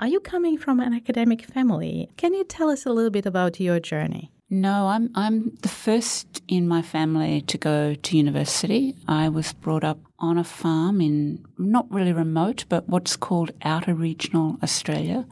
Are 0.00 0.06
you 0.06 0.20
coming 0.20 0.56
from 0.56 0.78
an 0.78 0.94
academic 0.94 1.42
family? 1.42 2.08
Can 2.16 2.32
you 2.32 2.44
tell 2.44 2.70
us 2.70 2.86
a 2.86 2.92
little 2.92 3.10
bit 3.10 3.26
about 3.26 3.58
your 3.58 3.80
journey? 3.80 4.30
No, 4.48 4.86
I'm 4.86 5.10
I'm 5.16 5.56
the 5.62 5.68
first 5.68 6.40
in 6.46 6.68
my 6.68 6.82
family 6.82 7.40
to 7.42 7.58
go 7.58 7.94
to 7.94 8.16
university. 8.16 8.94
I 9.08 9.28
was 9.28 9.52
brought 9.52 9.82
up 9.82 9.98
on 10.20 10.38
a 10.38 10.44
farm 10.44 11.00
in 11.00 11.44
not 11.58 11.90
really 11.90 12.12
remote, 12.12 12.64
but 12.68 12.88
what's 12.88 13.16
called 13.16 13.50
outer 13.62 13.92
regional 13.92 14.56
Australia. 14.62 15.26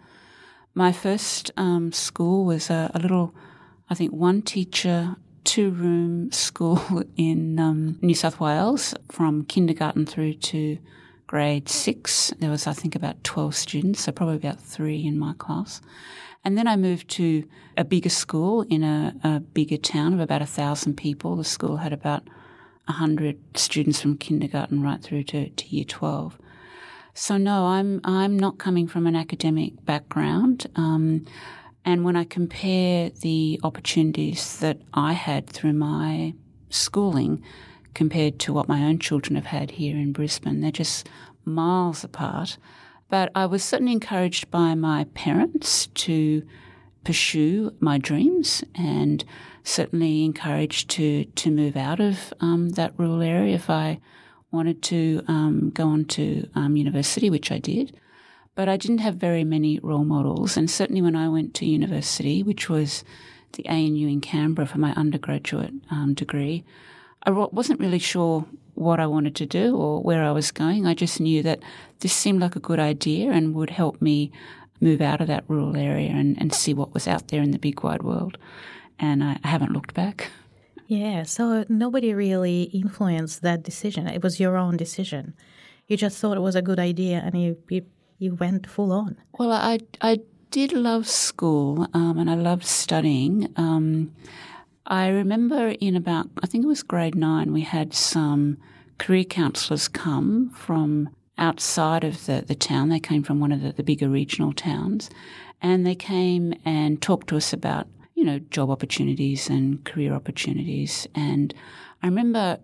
My 0.75 0.90
first 0.90 1.52
um, 1.56 1.92
school 1.92 2.44
was 2.44 2.68
a, 2.68 2.90
a, 2.92 2.99
little, 2.99 3.32
I 3.88 3.94
think, 3.94 4.12
one 4.12 4.42
teacher, 4.42 5.14
two 5.44 5.70
room 5.70 6.32
school 6.46 7.04
in 7.16 7.61
um, 7.61 8.00
New 8.02 8.16
South 8.16 8.40
Wales 8.40 8.94
from 9.12 9.44
kindergarten 9.44 10.06
through 10.06 10.35
to 10.50 10.78
grade 11.26 11.68
six. 11.68 12.33
There 12.38 12.50
was, 12.50 12.66
I 12.66 12.73
think, 12.73 12.95
about 12.95 13.23
12 13.25 13.54
students, 13.54 14.04
so 14.04 14.12
probably 14.12 14.37
about 14.37 14.61
three 14.61 15.04
in 15.04 15.18
my 15.18 15.35
class. 15.35 15.80
And 16.45 16.56
then 16.56 16.68
I 16.68 16.76
moved 16.76 17.09
to 17.11 17.45
a 17.76 17.85
bigger 17.85 18.09
school 18.09 18.62
in 18.62 18.85
a, 18.85 19.14
a 19.25 19.40
bigger 19.40 19.76
town 19.76 20.14
of 20.14 20.21
about 20.21 20.42
a 20.42 20.47
thousand 20.47 20.97
people. 20.97 21.37
The 21.37 21.45
school 21.45 21.78
had 21.78 21.92
about 21.92 22.23
a 22.87 22.92
hundred 22.92 23.38
students 23.56 24.00
from 24.00 24.16
kindergarten 24.16 24.80
right 24.83 25.02
through 25.02 25.25
to, 25.25 25.49
to 25.49 25.66
year 25.66 25.85
twelve. 25.85 26.38
So 27.14 27.37
no, 27.37 27.66
I'm 27.66 28.00
I'm 28.04 28.38
not 28.38 28.59
coming 28.59 28.87
from 28.87 29.06
an 29.09 29.16
academic 29.16 29.85
background. 29.85 30.66
Um, 30.76 31.25
and 31.85 32.04
when 32.04 32.14
I 32.14 32.25
compare 32.25 33.11
the 33.11 33.59
opportunities 33.64 34.59
that 34.59 34.78
I 34.95 35.14
had 35.14 35.49
through 35.49 35.73
my 35.73 36.35
schooling 36.68 37.42
compared 37.97 38.38
to 38.38 38.53
what 38.53 38.69
my 38.69 38.85
own 38.85 38.99
children 38.99 39.37
have 39.37 39.47
had 39.47 39.73
here 39.73 39.97
in 39.97 40.12
Brisbane, 40.12 40.61
they're 40.61 40.71
just 40.71 41.09
miles 41.47 42.05
apart. 42.05 42.59
But 43.09 43.33
I 43.35 43.47
was 43.47 43.65
certainly 43.65 43.93
encouraged 43.93 44.50
by 44.50 44.75
my 44.75 45.05
parents 45.15 45.87
to 45.87 46.43
pursue 47.05 47.73
my 47.81 47.97
dreams 47.97 48.62
and 48.75 49.25
certainly 49.65 50.25
encouraged 50.26 50.91
to, 50.91 51.25
to 51.25 51.50
move 51.50 51.75
out 51.75 51.99
of 51.99 52.35
um, 52.41 52.71
that 52.71 52.93
rural 52.99 53.23
area 53.23 53.55
if 53.55 53.71
I 53.71 53.99
wanted 54.50 54.83
to 54.83 55.23
um, 55.26 55.71
go 55.71 55.88
on 55.88 56.05
to 56.05 56.49
um, 56.55 56.76
university, 56.76 57.31
which 57.31 57.50
I 57.50 57.59
did. 57.59 57.99
But 58.55 58.69
I 58.69 58.76
didn't 58.76 58.99
have 58.99 59.15
very 59.15 59.45
many 59.45 59.79
role 59.79 60.05
models. 60.05 60.59
And 60.59 60.71
certainly 60.71 61.00
when 61.00 61.17
I 61.17 61.31
went 61.31 61.55
to 61.55 61.67
university, 61.67 62.43
which 62.43 62.69
was 62.69 63.05
the 63.55 63.67
ANU 63.67 64.07
in 64.07 64.21
Canberra 64.21 64.69
for 64.69 64.79
my 64.79 64.93
undergraduate 64.93 65.73
um, 65.91 66.12
degree, 66.12 66.62
I 67.26 67.30
wasn't 67.30 67.80
really 67.80 67.99
sure 67.99 68.47
what 68.75 69.00
I 69.00 69.06
wanted 69.06 69.35
to 69.37 69.47
do 69.47 69.76
or 69.76 70.00
where 70.00 70.23
I 70.23 70.30
was 70.30 70.52
going. 70.52 70.87
I 70.87 70.95
just 70.95 71.21
knew 71.21 71.42
that 71.42 71.61
this 72.00 72.12
seemed 72.12 72.40
like 72.40 72.56
a 72.56 72.61
good 72.61 72.78
idea 72.78 73.33
and 73.33 73.54
would 73.54 73.71
help 73.71 74.00
me 74.00 74.30
move 74.80 75.00
out 75.00 75.21
of 75.21 75.26
that 75.26 75.45
rural 75.49 75.76
area 75.76 76.11
and, 76.11 76.40
and 76.40 76.54
see 76.54 76.75
what 76.75 76.95
was 76.95 77.09
out 77.09 77.28
there 77.28 77.42
in 77.42 77.50
the 77.50 77.59
big 77.59 77.83
wide 77.83 78.02
world. 78.02 78.38
And 78.99 79.25
I, 79.25 79.38
I 79.42 79.49
haven't 79.49 79.73
looked 79.73 79.95
back. 79.95 80.30
Yeah, 80.87 81.25
so 81.25 81.64
nobody 81.68 82.14
really 82.14 82.64
influenced 82.64 83.42
that 83.42 83.62
decision. 83.62 84.06
It 84.06 84.23
was 84.23 84.38
your 84.38 84.56
own 84.56 84.76
decision. 84.76 85.35
You 85.88 85.97
just 85.97 86.18
thought 86.18 86.37
it 86.37 86.40
was 86.40 86.54
a 86.54 86.62
good 86.62 86.78
idea 86.78 87.23
and 87.25 87.40
you, 87.40 87.56
you, 87.68 87.87
you 88.18 88.35
went 88.35 88.68
full 88.68 88.92
on. 88.92 89.16
Well, 89.38 89.50
I, 89.52 89.80
I 90.00 90.21
did 90.50 90.73
love 90.73 91.09
school 91.09 91.88
um, 91.92 92.18
and 92.18 92.30
I 92.30 92.35
loved 92.35 92.64
studying. 92.64 93.52
Um, 93.56 94.12
I 94.87 95.09
remember 95.09 95.75
in 95.81 95.97
about, 95.97 96.28
I 96.43 96.47
think 96.47 96.64
it 96.64 96.69
was 96.69 96.83
grade 96.83 97.14
nine, 97.14 97.52
we 97.52 97.62
had 97.62 97.93
some 97.93 98.59
career 98.99 99.25
counsellors 99.25 99.88
come 99.88 100.50
from 100.50 101.11
outside 101.38 102.05
of 102.05 102.26
the, 102.26 102.45
the 102.47 102.55
town. 102.55 102.88
They 102.88 103.00
came 103.00 103.23
from 103.23 103.40
one 103.40 103.52
of 103.52 103.62
the, 103.62 103.73
the 103.73 103.83
bigger 103.83 104.09
regional 104.09 104.52
towns 104.52 105.11
and 105.61 105.85
they 105.85 105.95
came 105.95 106.55
and 106.64 107.02
talked 107.02 107.28
to 107.28 107.37
us 107.37 107.52
about, 107.52 107.88
you 108.14 108.25
know, 108.25 108.38
job 108.38 108.71
opportunities 108.71 109.49
and 109.49 109.85
career 109.85 110.12
opportunities. 110.12 111.07
And 111.14 111.52
I 112.02 112.07
remember, 112.07 112.59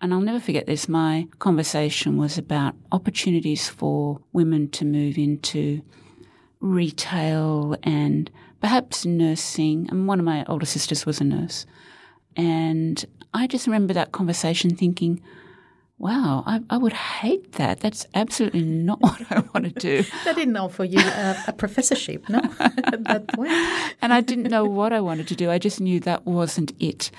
and 0.00 0.12
I'll 0.12 0.20
never 0.20 0.40
forget 0.40 0.66
this, 0.66 0.88
my 0.88 1.28
conversation 1.38 2.16
was 2.16 2.36
about 2.36 2.74
opportunities 2.90 3.68
for 3.68 4.20
women 4.32 4.68
to 4.70 4.84
move 4.84 5.18
into 5.18 5.82
retail 6.60 7.76
and 7.82 8.30
perhaps 8.60 9.04
nursing. 9.04 9.88
And 9.90 10.06
one 10.06 10.18
of 10.18 10.24
my 10.24 10.44
older 10.46 10.66
sisters 10.66 11.06
was 11.06 11.20
a 11.20 11.24
nurse. 11.24 11.66
And 12.36 13.04
I 13.34 13.46
just 13.46 13.66
remember 13.66 13.92
that 13.94 14.12
conversation 14.12 14.74
thinking, 14.76 15.20
wow, 15.98 16.42
I, 16.46 16.60
I 16.70 16.78
would 16.78 16.94
hate 16.94 17.52
that. 17.52 17.80
That's 17.80 18.06
absolutely 18.14 18.62
not 18.62 19.00
what 19.02 19.20
I 19.30 19.40
want 19.54 19.64
to 19.66 19.70
do. 19.70 20.02
they 20.24 20.34
didn't 20.34 20.56
offer 20.56 20.84
you 20.84 20.98
a, 20.98 21.36
a 21.48 21.52
professorship, 21.52 22.28
no, 22.28 22.38
at 22.58 23.04
that 23.04 23.28
point. 23.28 23.52
and 24.00 24.12
I 24.12 24.20
didn't 24.20 24.50
know 24.50 24.64
what 24.64 24.92
I 24.92 25.00
wanted 25.00 25.28
to 25.28 25.36
do. 25.36 25.50
I 25.50 25.58
just 25.58 25.80
knew 25.80 26.00
that 26.00 26.26
wasn't 26.26 26.72
it. 26.80 27.10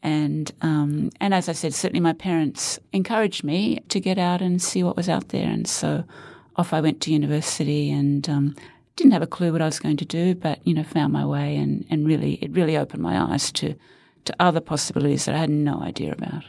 And 0.00 0.52
um, 0.62 1.10
and 1.20 1.34
as 1.34 1.48
I 1.48 1.52
said, 1.52 1.74
certainly 1.74 2.00
my 2.00 2.12
parents 2.12 2.78
encouraged 2.92 3.42
me 3.42 3.80
to 3.88 3.98
get 3.98 4.16
out 4.16 4.40
and 4.40 4.62
see 4.62 4.84
what 4.84 4.96
was 4.96 5.08
out 5.08 5.30
there. 5.30 5.48
And 5.48 5.66
so 5.66 6.04
off 6.54 6.72
I 6.72 6.80
went 6.80 7.00
to 7.02 7.12
university 7.12 7.90
and 7.90 8.28
um, 8.28 8.56
didn't 8.98 9.12
have 9.12 9.22
a 9.22 9.26
clue 9.26 9.52
what 9.52 9.62
I 9.62 9.66
was 9.66 9.78
going 9.78 9.96
to 9.96 10.04
do, 10.04 10.34
but 10.34 10.66
you 10.66 10.74
know, 10.74 10.82
found 10.82 11.12
my 11.12 11.24
way 11.24 11.56
and, 11.56 11.86
and 11.88 12.06
really 12.06 12.34
it 12.34 12.52
really 12.52 12.76
opened 12.76 13.02
my 13.02 13.32
eyes 13.32 13.50
to 13.52 13.74
to 14.24 14.34
other 14.38 14.60
possibilities 14.60 15.24
that 15.24 15.34
I 15.34 15.38
had 15.38 15.50
no 15.50 15.80
idea 15.80 16.12
about. 16.12 16.44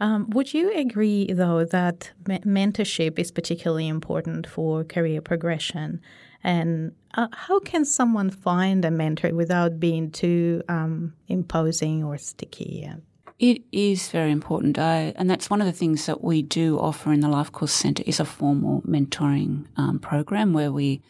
Um, 0.00 0.28
would 0.30 0.52
you 0.52 0.72
agree, 0.74 1.32
though, 1.32 1.64
that 1.64 2.10
me- 2.26 2.40
mentorship 2.40 3.18
is 3.18 3.30
particularly 3.30 3.86
important 3.88 4.46
for 4.46 4.84
career 4.84 5.20
progression? 5.22 6.00
And 6.42 6.92
uh, 7.14 7.28
how 7.32 7.60
can 7.60 7.84
someone 7.84 8.30
find 8.30 8.84
a 8.84 8.90
mentor 8.90 9.32
without 9.32 9.78
being 9.78 10.10
too 10.10 10.62
um, 10.68 11.14
imposing 11.28 12.02
or 12.02 12.18
sticky? 12.18 12.90
It 13.38 13.62
is 13.70 14.08
very 14.08 14.32
important, 14.32 14.76
I, 14.78 15.14
and 15.16 15.30
that's 15.30 15.48
one 15.48 15.60
of 15.60 15.66
the 15.66 15.72
things 15.72 16.06
that 16.06 16.22
we 16.22 16.42
do 16.42 16.78
offer 16.78 17.12
in 17.12 17.20
the 17.20 17.28
Life 17.28 17.52
Course 17.52 17.72
Centre 17.72 18.02
is 18.04 18.20
a 18.20 18.24
formal 18.24 18.82
mentoring 18.82 19.66
um, 19.76 20.00
program 20.00 20.52
where 20.52 20.72
we 20.72 21.00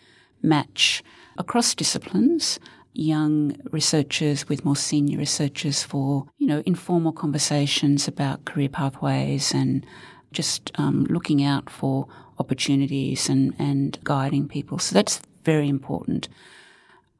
match 0.42 1.02
across 1.38 1.74
disciplines 1.74 2.58
young 2.94 3.56
researchers 3.70 4.48
with 4.48 4.64
more 4.64 4.76
senior 4.76 5.18
researchers 5.18 5.82
for, 5.82 6.26
you 6.38 6.46
know, 6.46 6.62
informal 6.66 7.12
conversations 7.12 8.06
about 8.06 8.44
career 8.44 8.68
pathways 8.68 9.52
and 9.54 9.86
just 10.32 10.70
um, 10.76 11.04
looking 11.08 11.42
out 11.42 11.70
for 11.70 12.06
opportunities 12.38 13.28
and, 13.28 13.54
and 13.58 13.98
guiding 14.04 14.48
people. 14.48 14.78
So 14.78 14.94
that's 14.94 15.20
very 15.44 15.68
important. 15.68 16.28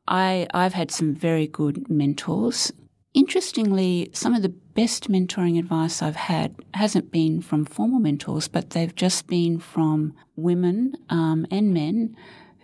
I, 0.07 0.47
I've 0.52 0.75
had 0.75 0.91
some 0.91 1.14
very 1.14 1.47
good 1.47 1.88
mentors. 1.88 2.73
Interestingly, 3.14 4.11
some 4.12 4.35
of 4.35 4.43
the 4.43 4.49
best 4.49 5.11
mentoring 5.11 5.59
advice 5.59 6.02
I've 6.02 6.17
had 6.17 6.57
hasn't 6.75 7.12
been 7.12 7.43
from 7.43 7.64
formal 7.64 7.99
mentors, 7.99 8.49
but 8.49 8.71
they've 8.71 8.95
just 8.95 9.26
been 9.26 9.59
from 9.59 10.14
women 10.35 10.97
um, 11.11 11.47
and 11.50 11.75
men 11.75 12.17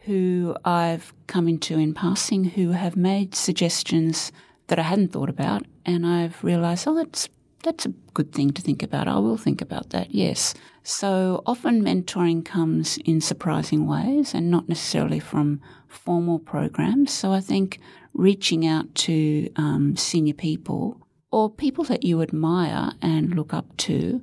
who 0.09 0.57
I've 0.65 1.13
come 1.27 1.49
into 1.49 1.79
in 1.79 1.93
passing 1.93 2.45
who 2.45 2.71
have 2.71 2.97
made 2.97 3.35
suggestions 3.35 4.33
that 4.69 4.79
I 4.79 4.83
hadn't 4.83 5.13
thought 5.13 5.29
about, 5.29 5.67
and 5.85 6.07
I've 6.07 6.43
realised, 6.43 6.89
oh, 6.89 6.95
that's 6.95 7.29
that's 7.63 7.85
a 7.85 7.93
good 8.15 8.33
thing 8.33 8.53
to 8.53 8.63
think 8.63 8.83
about. 8.83 9.07
I 9.07 9.19
will 9.19 9.37
think 9.37 9.61
about 9.61 9.91
that. 9.91 10.15
Yes. 10.15 10.55
So 10.83 11.43
often 11.45 11.83
mentoring 11.83 12.43
comes 12.45 12.99
in 13.05 13.21
surprising 13.21 13.87
ways 13.87 14.33
and 14.33 14.51
not 14.51 14.69
necessarily 14.69 15.21
from 15.21 15.61
formal 15.89 16.39
programs. 16.39 17.13
So 17.13 17.33
I 17.33 17.41
think 17.41 17.79
reaching 18.15 18.65
out 18.65 18.95
to 19.07 19.51
um, 19.57 19.97
senior 19.97 20.35
people 20.35 21.07
or 21.31 21.51
people 21.51 21.85
that 21.85 22.05
you 22.05 22.23
admire 22.23 22.93
and 23.03 23.35
look 23.35 23.53
up 23.53 23.77
to 23.89 24.23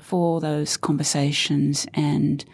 for 0.00 0.40
those 0.40 0.76
conversations 0.76 1.86
and 1.94 2.44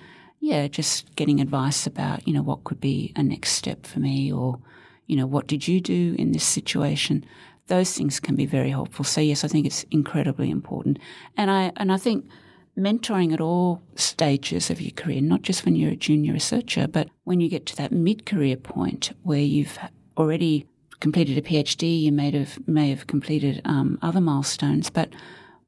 yeah, 0.46 0.68
just 0.68 1.14
getting 1.16 1.40
advice 1.40 1.88
about, 1.88 2.26
you 2.26 2.32
know, 2.32 2.42
what 2.42 2.62
could 2.62 2.80
be 2.80 3.12
a 3.16 3.22
next 3.22 3.50
step 3.50 3.84
for 3.84 3.98
me 3.98 4.32
or, 4.32 4.60
you 5.06 5.16
know, 5.16 5.26
what 5.26 5.48
did 5.48 5.66
you 5.66 5.80
do 5.80 6.14
in 6.18 6.30
this 6.30 6.44
situation? 6.44 7.24
Those 7.66 7.92
things 7.92 8.20
can 8.20 8.36
be 8.36 8.46
very 8.46 8.70
helpful. 8.70 9.04
So 9.04 9.20
yes, 9.20 9.42
I 9.42 9.48
think 9.48 9.66
it's 9.66 9.84
incredibly 9.90 10.48
important. 10.50 11.00
And 11.36 11.50
I 11.50 11.72
and 11.76 11.90
I 11.90 11.96
think 11.96 12.28
mentoring 12.78 13.32
at 13.32 13.40
all 13.40 13.82
stages 13.96 14.70
of 14.70 14.80
your 14.80 14.92
career, 14.92 15.20
not 15.20 15.42
just 15.42 15.64
when 15.64 15.74
you're 15.74 15.90
a 15.90 15.96
junior 15.96 16.32
researcher, 16.32 16.86
but 16.86 17.08
when 17.24 17.40
you 17.40 17.48
get 17.48 17.66
to 17.66 17.76
that 17.76 17.90
mid-career 17.90 18.56
point 18.56 19.12
where 19.24 19.40
you've 19.40 19.78
already 20.16 20.64
completed 21.00 21.36
a 21.38 21.42
PhD, 21.42 22.02
you 22.02 22.12
may 22.12 22.30
have 22.30 22.68
may 22.68 22.90
have 22.90 23.08
completed 23.08 23.62
um, 23.64 23.98
other 24.00 24.20
milestones, 24.20 24.90
but 24.90 25.08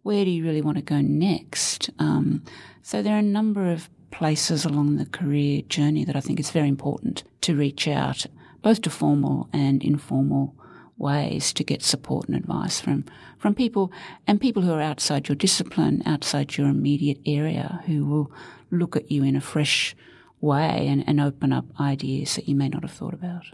where 0.05 0.25
do 0.25 0.31
you 0.31 0.45
really 0.45 0.63
want 0.63 0.77
to 0.77 0.95
go 0.95 1.01
next? 1.01 1.91
Um, 1.99 2.45
so 2.83 3.03
there 3.03 3.17
are 3.17 3.19
a 3.27 3.35
number 3.39 3.73
of 3.73 3.91
places 4.11 4.65
along 4.65 4.97
the 4.97 5.07
career 5.07 5.63
journey 5.63 6.05
that 6.05 6.17
I 6.17 6.21
think 6.21 6.41
it's 6.41 6.51
very 6.51 6.69
important 6.69 7.25
to 7.43 7.57
reach 7.57 7.87
out, 7.87 8.27
both 8.63 8.83
to 8.83 8.91
formal 8.91 9.49
and 9.53 9.83
informal 9.83 10.55
ways 10.97 11.53
to 11.53 11.63
get 11.63 11.83
support 11.83 12.27
and 12.29 12.37
advice 12.37 12.81
from, 12.81 13.05
from 13.39 13.55
people 13.55 13.93
and 14.27 14.41
people 14.41 14.63
who 14.63 14.73
are 14.73 14.81
outside 14.81 15.29
your 15.29 15.37
discipline, 15.37 16.03
outside 16.05 16.57
your 16.57 16.69
immediate 16.69 17.21
area, 17.25 17.83
who 17.87 18.05
will 18.05 18.33
look 18.71 18.97
at 18.97 19.11
you 19.11 19.23
in 19.23 19.37
a 19.37 19.41
fresh 19.41 19.95
way 20.41 20.87
and, 20.89 21.05
and 21.07 21.21
open 21.21 21.53
up 21.53 21.67
ideas 21.81 22.35
that 22.35 22.49
you 22.49 22.55
may 22.55 22.69
not 22.69 22.83
have 22.83 22.93
thought 22.93 23.15
about. 23.15 23.45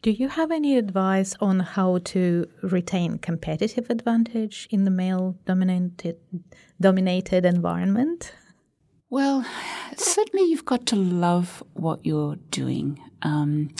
Do 0.00 0.12
you 0.12 0.28
have 0.28 0.52
any 0.52 0.76
advice 0.76 1.34
on 1.40 1.58
how 1.58 1.98
to 1.98 2.48
retain 2.62 3.18
competitive 3.18 3.90
advantage 3.90 4.68
in 4.70 4.84
the 4.84 4.92
male 4.92 5.36
dominated 5.44 6.18
dominated 6.80 7.44
environment? 7.44 8.32
Well, 9.10 9.46
certainly 9.96 10.50
you've 10.50 10.66
got 10.66 10.84
to 10.86 10.96
love 10.96 11.62
what 11.72 12.04
you're 12.04 12.36
doing. 12.50 13.00
Um, 13.22 13.70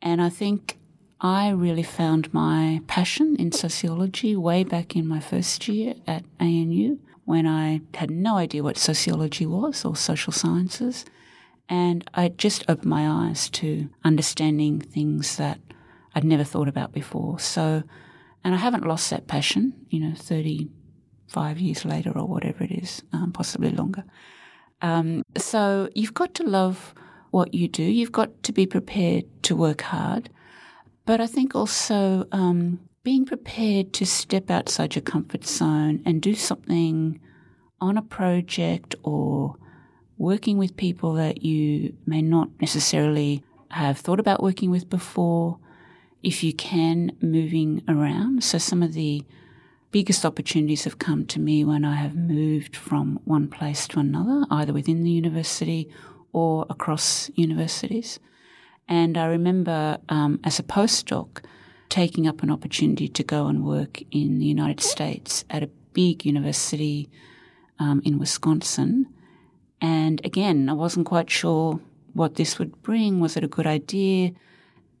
and 0.00 0.20
I 0.20 0.28
think 0.28 0.78
I 1.20 1.50
really 1.50 1.84
found 1.84 2.34
my 2.34 2.80
passion 2.88 3.36
in 3.36 3.52
sociology 3.52 4.34
way 4.34 4.64
back 4.64 4.96
in 4.96 5.06
my 5.06 5.20
first 5.20 5.68
year 5.68 5.94
at 6.08 6.24
ANU 6.40 6.98
when 7.24 7.46
I 7.46 7.82
had 7.94 8.10
no 8.10 8.36
idea 8.36 8.64
what 8.64 8.76
sociology 8.76 9.46
was 9.46 9.84
or 9.84 9.94
social 9.94 10.32
sciences. 10.32 11.04
And 11.68 12.02
I 12.12 12.30
just 12.30 12.64
opened 12.68 12.90
my 12.90 13.08
eyes 13.08 13.48
to 13.50 13.88
understanding 14.02 14.80
things 14.80 15.36
that 15.36 15.60
I'd 16.12 16.24
never 16.24 16.42
thought 16.42 16.66
about 16.66 16.92
before. 16.92 17.38
So, 17.38 17.84
and 18.42 18.52
I 18.52 18.58
haven't 18.58 18.84
lost 18.84 19.10
that 19.10 19.28
passion, 19.28 19.74
you 19.90 20.00
know, 20.00 20.14
35 20.16 21.60
years 21.60 21.84
later 21.84 22.10
or 22.18 22.26
whatever 22.26 22.64
it 22.64 22.72
is, 22.72 23.04
um, 23.12 23.30
possibly 23.30 23.70
longer. 23.70 24.02
Um, 24.82 25.22
so 25.36 25.88
you've 25.94 26.14
got 26.14 26.34
to 26.34 26.42
love 26.42 26.92
what 27.30 27.54
you 27.54 27.68
do. 27.68 27.82
You've 27.82 28.12
got 28.12 28.42
to 28.42 28.52
be 28.52 28.66
prepared 28.66 29.24
to 29.44 29.56
work 29.56 29.80
hard. 29.82 30.28
But 31.06 31.20
I 31.20 31.26
think 31.26 31.54
also 31.54 32.26
um, 32.32 32.80
being 33.02 33.24
prepared 33.24 33.92
to 33.94 34.06
step 34.06 34.50
outside 34.50 34.94
your 34.94 35.02
comfort 35.02 35.44
zone 35.44 36.02
and 36.04 36.20
do 36.20 36.34
something 36.34 37.20
on 37.80 37.96
a 37.96 38.02
project 38.02 38.94
or 39.02 39.56
working 40.18 40.58
with 40.58 40.76
people 40.76 41.14
that 41.14 41.42
you 41.42 41.96
may 42.06 42.22
not 42.22 42.48
necessarily 42.60 43.42
have 43.70 43.98
thought 43.98 44.20
about 44.20 44.42
working 44.42 44.70
with 44.70 44.88
before. 44.90 45.58
If 46.22 46.44
you 46.44 46.52
can, 46.52 47.16
moving 47.20 47.82
around. 47.88 48.44
So 48.44 48.58
some 48.58 48.82
of 48.82 48.92
the 48.92 49.24
biggest 49.92 50.24
opportunities 50.24 50.84
have 50.84 50.98
come 50.98 51.26
to 51.26 51.38
me 51.38 51.64
when 51.64 51.84
I 51.84 51.96
have 51.96 52.16
moved 52.16 52.74
from 52.74 53.20
one 53.24 53.46
place 53.48 53.86
to 53.88 54.00
another, 54.00 54.46
either 54.50 54.72
within 54.72 55.04
the 55.04 55.10
university 55.10 55.88
or 56.32 56.66
across 56.70 57.30
universities. 57.34 58.18
And 58.88 59.16
I 59.16 59.26
remember 59.26 59.98
um, 60.08 60.40
as 60.42 60.58
a 60.58 60.62
postdoc 60.62 61.44
taking 61.90 62.26
up 62.26 62.42
an 62.42 62.50
opportunity 62.50 63.06
to 63.06 63.22
go 63.22 63.46
and 63.46 63.64
work 63.64 64.02
in 64.10 64.38
the 64.38 64.46
United 64.46 64.80
States 64.80 65.44
at 65.50 65.62
a 65.62 65.70
big 65.92 66.24
university 66.24 67.10
um, 67.78 68.00
in 68.02 68.18
Wisconsin. 68.18 69.06
And 69.80 70.24
again, 70.24 70.70
I 70.70 70.72
wasn't 70.72 71.06
quite 71.06 71.30
sure 71.30 71.80
what 72.14 72.36
this 72.36 72.58
would 72.58 72.80
bring. 72.82 73.20
Was 73.20 73.36
it 73.36 73.44
a 73.44 73.48
good 73.48 73.66
idea? 73.66 74.32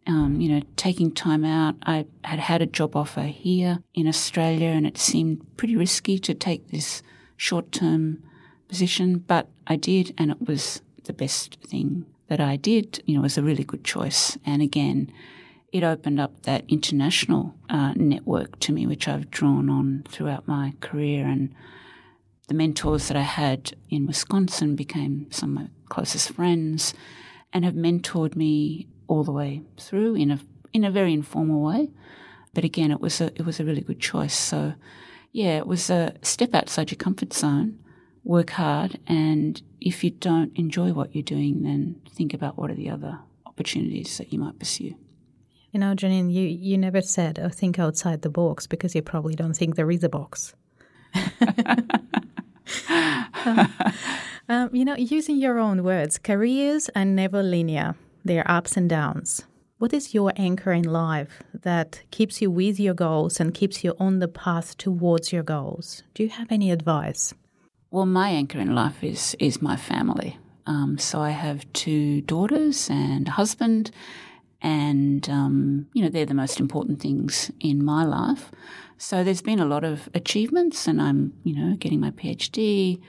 Um, 0.06 0.40
you 0.40 0.48
know, 0.48 0.62
taking 0.76 1.12
time 1.12 1.44
out. 1.44 1.76
I 1.84 2.06
had 2.24 2.38
had 2.38 2.62
a 2.62 2.66
job 2.66 2.96
offer 2.96 3.22
here 3.22 3.78
in 3.94 4.06
Australia, 4.06 4.68
and 4.68 4.86
it 4.86 4.98
seemed 4.98 5.56
pretty 5.56 5.76
risky 5.76 6.18
to 6.18 6.34
take 6.34 6.68
this 6.68 7.02
short 7.36 7.72
term 7.72 8.22
position, 8.68 9.18
but 9.18 9.48
I 9.66 9.76
did, 9.76 10.14
and 10.16 10.30
it 10.30 10.46
was 10.46 10.80
the 11.04 11.12
best 11.12 11.58
thing 11.66 12.06
that 12.28 12.40
I 12.40 12.56
did. 12.56 13.02
You 13.04 13.14
know, 13.14 13.20
it 13.20 13.24
was 13.24 13.38
a 13.38 13.42
really 13.42 13.64
good 13.64 13.84
choice. 13.84 14.38
And 14.46 14.62
again, 14.62 15.12
it 15.72 15.82
opened 15.82 16.20
up 16.20 16.42
that 16.42 16.64
international 16.68 17.54
uh, 17.68 17.92
network 17.96 18.58
to 18.60 18.72
me, 18.72 18.86
which 18.86 19.08
I've 19.08 19.30
drawn 19.30 19.68
on 19.68 20.04
throughout 20.08 20.48
my 20.48 20.74
career. 20.80 21.26
And 21.26 21.54
the 22.48 22.54
mentors 22.54 23.08
that 23.08 23.16
I 23.16 23.22
had 23.22 23.72
in 23.90 24.06
Wisconsin 24.06 24.76
became 24.76 25.26
some 25.30 25.56
of 25.56 25.64
my 25.64 25.70
closest 25.88 26.30
friends 26.30 26.94
and 27.52 27.64
have 27.64 27.74
mentored 27.74 28.36
me 28.36 28.86
all 29.12 29.24
the 29.24 29.32
way 29.32 29.60
through 29.76 30.14
in 30.14 30.30
a 30.30 30.40
in 30.72 30.84
a 30.84 30.90
very 30.90 31.12
informal 31.12 31.60
way. 31.60 31.90
But 32.54 32.64
again, 32.64 32.90
it 32.90 33.00
was 33.00 33.20
a 33.20 33.26
it 33.38 33.44
was 33.44 33.60
a 33.60 33.64
really 33.64 33.82
good 33.82 34.00
choice. 34.00 34.34
So, 34.34 34.72
yeah, 35.32 35.58
it 35.58 35.66
was 35.66 35.90
a 35.90 36.14
step 36.22 36.54
outside 36.54 36.90
your 36.90 36.96
comfort 36.96 37.34
zone, 37.34 37.78
work 38.24 38.50
hard, 38.50 38.98
and 39.06 39.60
if 39.80 40.02
you 40.02 40.10
don't 40.10 40.56
enjoy 40.56 40.92
what 40.92 41.14
you're 41.14 41.22
doing, 41.22 41.62
then 41.62 42.00
think 42.08 42.32
about 42.32 42.56
what 42.56 42.70
are 42.70 42.74
the 42.74 42.88
other 42.88 43.18
opportunities 43.44 44.16
that 44.16 44.32
you 44.32 44.38
might 44.38 44.58
pursue. 44.58 44.94
You 45.72 45.80
know, 45.80 45.94
Janeen, 45.94 46.32
you, 46.32 46.42
you 46.42 46.76
never 46.78 47.02
said 47.02 47.38
oh, 47.38 47.48
think 47.48 47.78
outside 47.78 48.22
the 48.22 48.30
box 48.30 48.66
because 48.66 48.94
you 48.94 49.02
probably 49.02 49.34
don't 49.34 49.54
think 49.54 49.76
there 49.76 49.90
is 49.90 50.04
a 50.04 50.08
box. 50.08 50.54
um, 51.40 51.88
um, 54.48 54.70
you 54.72 54.84
know, 54.84 54.96
using 54.96 55.36
your 55.36 55.58
own 55.58 55.82
words, 55.82 56.18
careers 56.18 56.90
are 56.94 57.06
never 57.06 57.42
linear 57.42 57.94
their 58.24 58.48
ups 58.50 58.76
and 58.76 58.88
downs. 58.88 59.44
What 59.78 59.92
is 59.92 60.14
your 60.14 60.32
anchor 60.36 60.72
in 60.72 60.84
life 60.84 61.42
that 61.52 62.02
keeps 62.12 62.40
you 62.40 62.52
with 62.52 62.78
your 62.78 62.94
goals 62.94 63.40
and 63.40 63.52
keeps 63.52 63.82
you 63.82 63.96
on 63.98 64.20
the 64.20 64.28
path 64.28 64.76
towards 64.76 65.32
your 65.32 65.42
goals? 65.42 66.04
Do 66.14 66.22
you 66.22 66.28
have 66.28 66.52
any 66.52 66.70
advice? 66.70 67.34
Well, 67.90 68.06
my 68.06 68.28
anchor 68.28 68.60
in 68.60 68.74
life 68.74 69.02
is 69.02 69.36
is 69.38 69.60
my 69.60 69.76
family. 69.76 70.38
Um, 70.66 70.98
so 70.98 71.20
I 71.20 71.30
have 71.30 71.70
two 71.72 72.20
daughters 72.20 72.88
and 72.88 73.26
a 73.26 73.32
husband, 73.32 73.90
and 74.60 75.28
um, 75.28 75.86
you 75.92 76.02
know 76.02 76.08
they're 76.08 76.26
the 76.26 76.32
most 76.34 76.60
important 76.60 77.00
things 77.00 77.50
in 77.58 77.84
my 77.84 78.04
life. 78.04 78.50
So 78.98 79.24
there's 79.24 79.42
been 79.42 79.58
a 79.58 79.66
lot 79.66 79.82
of 79.82 80.08
achievements, 80.14 80.86
and 80.86 81.02
I'm 81.02 81.32
you 81.42 81.56
know 81.56 81.76
getting 81.76 82.00
my 82.00 82.12
PhD, 82.12 83.00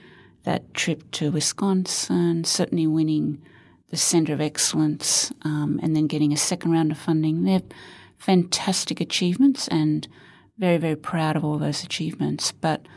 that 0.43 0.73
trip 0.73 1.12
to 1.12 1.32
Wisconsin, 1.32 2.43
certainly 2.43 2.88
winning 2.88 3.41
the 3.93 3.97
Centre 3.97 4.34
of 4.34 4.41
Excellence, 4.41 5.32
um, 5.43 5.79
and 5.84 5.95
then 5.95 6.08
getting 6.08 6.34
a 6.34 6.38
second 6.38 6.71
round 6.71 6.91
of 6.91 6.97
funding. 6.97 7.43
They're 7.43 7.62
fantastic 8.17 8.99
achievements 8.99 9.67
and 9.67 10.08
very, 10.58 10.77
very 10.77 10.95
proud 10.95 11.36
of 11.36 11.45
all 11.45 11.60
those 11.60 11.84
achievements. 11.84 12.51
But 12.51 12.88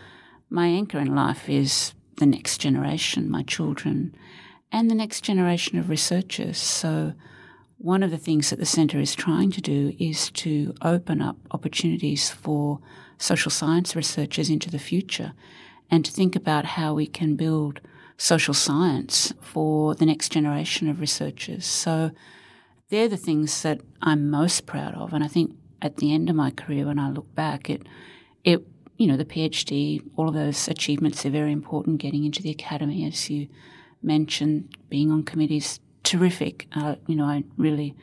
my 0.49 0.69
anchor 0.69 0.99
in 0.99 1.15
life 1.15 1.51
is 1.51 1.93
the 2.17 2.25
next 2.25 2.63
generation, 2.63 3.31
my 3.31 3.43
children, 3.43 4.17
and 4.73 4.91
the 4.91 4.95
next 4.95 5.21
generation 5.21 5.79
of 5.79 5.91
researchers. 5.91 6.57
So 6.57 7.13
one 7.77 8.03
of 8.03 8.11
the 8.11 8.17
things 8.17 8.49
that 8.49 8.59
the 8.59 8.65
centre 8.65 8.99
is 8.99 9.15
trying 9.15 9.51
to 9.51 9.61
do 9.61 9.95
is 9.99 10.31
to 10.31 10.73
open 10.81 11.21
up 11.21 11.37
opportunities 11.51 12.31
for 12.31 12.81
social 13.19 13.51
science 13.51 13.95
researchers 13.95 14.49
into 14.49 14.71
the 14.71 14.79
future 14.79 15.35
and 15.91 16.07
to 16.07 16.11
think 16.11 16.35
about 16.35 16.65
how 16.65 16.95
we 16.95 17.07
can 17.07 17.37
build 17.37 17.83
social 18.17 18.55
science 18.55 19.33
for 19.41 19.95
the 19.95 20.07
next 20.07 20.31
generation 20.33 20.89
of 20.89 21.01
researchers. 21.01 21.67
So 21.67 22.11
they're 22.89 23.09
the 23.09 23.17
things 23.17 23.63
that 23.63 23.81
I'm 24.03 24.31
most 24.31 24.67
proud 24.67 24.95
of. 24.95 25.13
And 25.13 25.23
I 25.23 25.29
think 25.29 25.57
at 25.83 25.97
the 25.97 26.13
end 26.13 26.31
of 26.31 26.37
my 26.37 26.51
career, 26.51 26.87
when 26.87 26.99
I 26.99 27.11
look 27.11 27.35
back, 27.35 27.69
it, 27.69 27.83
it, 28.45 28.67
you 28.97 29.07
know, 29.07 29.17
the 29.17 29.25
PhD, 29.25 30.03
all 30.17 30.29
of 30.29 30.35
those 30.35 30.69
achievements 30.69 31.27
are 31.27 31.31
very 31.31 31.53
important. 31.53 31.99
Getting 32.01 32.25
into 32.25 32.43
the 32.43 32.51
academy, 32.51 33.05
as 33.07 33.29
you 33.29 33.49
mentioned, 34.03 34.75
being 34.89 35.11
on 35.11 35.25
committees, 35.25 35.81
terrific. 36.03 36.69
Uh, 36.75 36.97
you 37.07 37.17
know, 37.17 37.25
I 37.25 37.45
really 37.57 37.95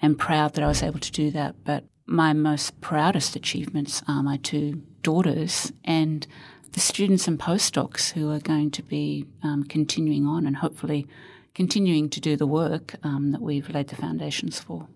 am 0.00 0.14
proud 0.16 0.54
that 0.54 0.64
I 0.64 0.68
was 0.68 0.82
able 0.82 1.00
to 1.00 1.12
do 1.12 1.30
that. 1.32 1.56
But 1.64 1.84
my 2.06 2.32
most 2.32 2.80
proudest 2.80 3.36
achievements 3.36 4.02
are 4.06 4.22
my 4.22 4.38
two 4.38 4.82
daughters 5.02 5.72
and 5.84 6.26
the 6.74 6.80
students 6.80 7.28
and 7.28 7.38
postdocs 7.38 8.12
who 8.12 8.30
are 8.30 8.40
going 8.40 8.70
to 8.72 8.82
be 8.82 9.26
um, 9.44 9.62
continuing 9.62 10.26
on 10.26 10.44
and 10.44 10.56
hopefully 10.56 11.06
continuing 11.54 12.10
to 12.10 12.20
do 12.20 12.36
the 12.36 12.48
work 12.48 12.96
um, 13.04 13.30
that 13.30 13.40
we've 13.40 13.70
laid 13.70 13.88
the 13.88 13.96
foundations 13.96 14.58
for. 14.58 14.88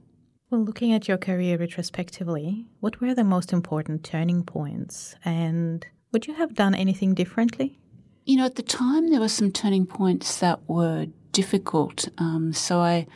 Well, 0.51 0.65
looking 0.65 0.93
at 0.93 1.07
your 1.07 1.19
career 1.19 1.57
retrospectively, 1.57 2.67
what 2.81 3.01
were 3.01 3.15
the 3.15 3.23
most 3.23 3.53
important 3.53 4.03
turning 4.03 4.43
points? 4.43 5.15
And 5.25 5.87
would 6.11 6.27
you 6.27 6.35
have 6.35 6.55
done 6.55 6.75
anything 6.75 7.15
differently? 7.15 7.79
You 8.25 8.39
know, 8.39 8.47
at 8.47 8.57
the 8.57 8.63
time, 8.63 9.11
there 9.11 9.21
were 9.21 9.29
some 9.29 9.53
turning 9.53 9.87
points 9.87 10.41
that 10.41 10.61
were 10.69 11.07
difficult. 11.31 12.09
Um, 12.19 12.53
so 12.53 12.81
I, 12.81 13.07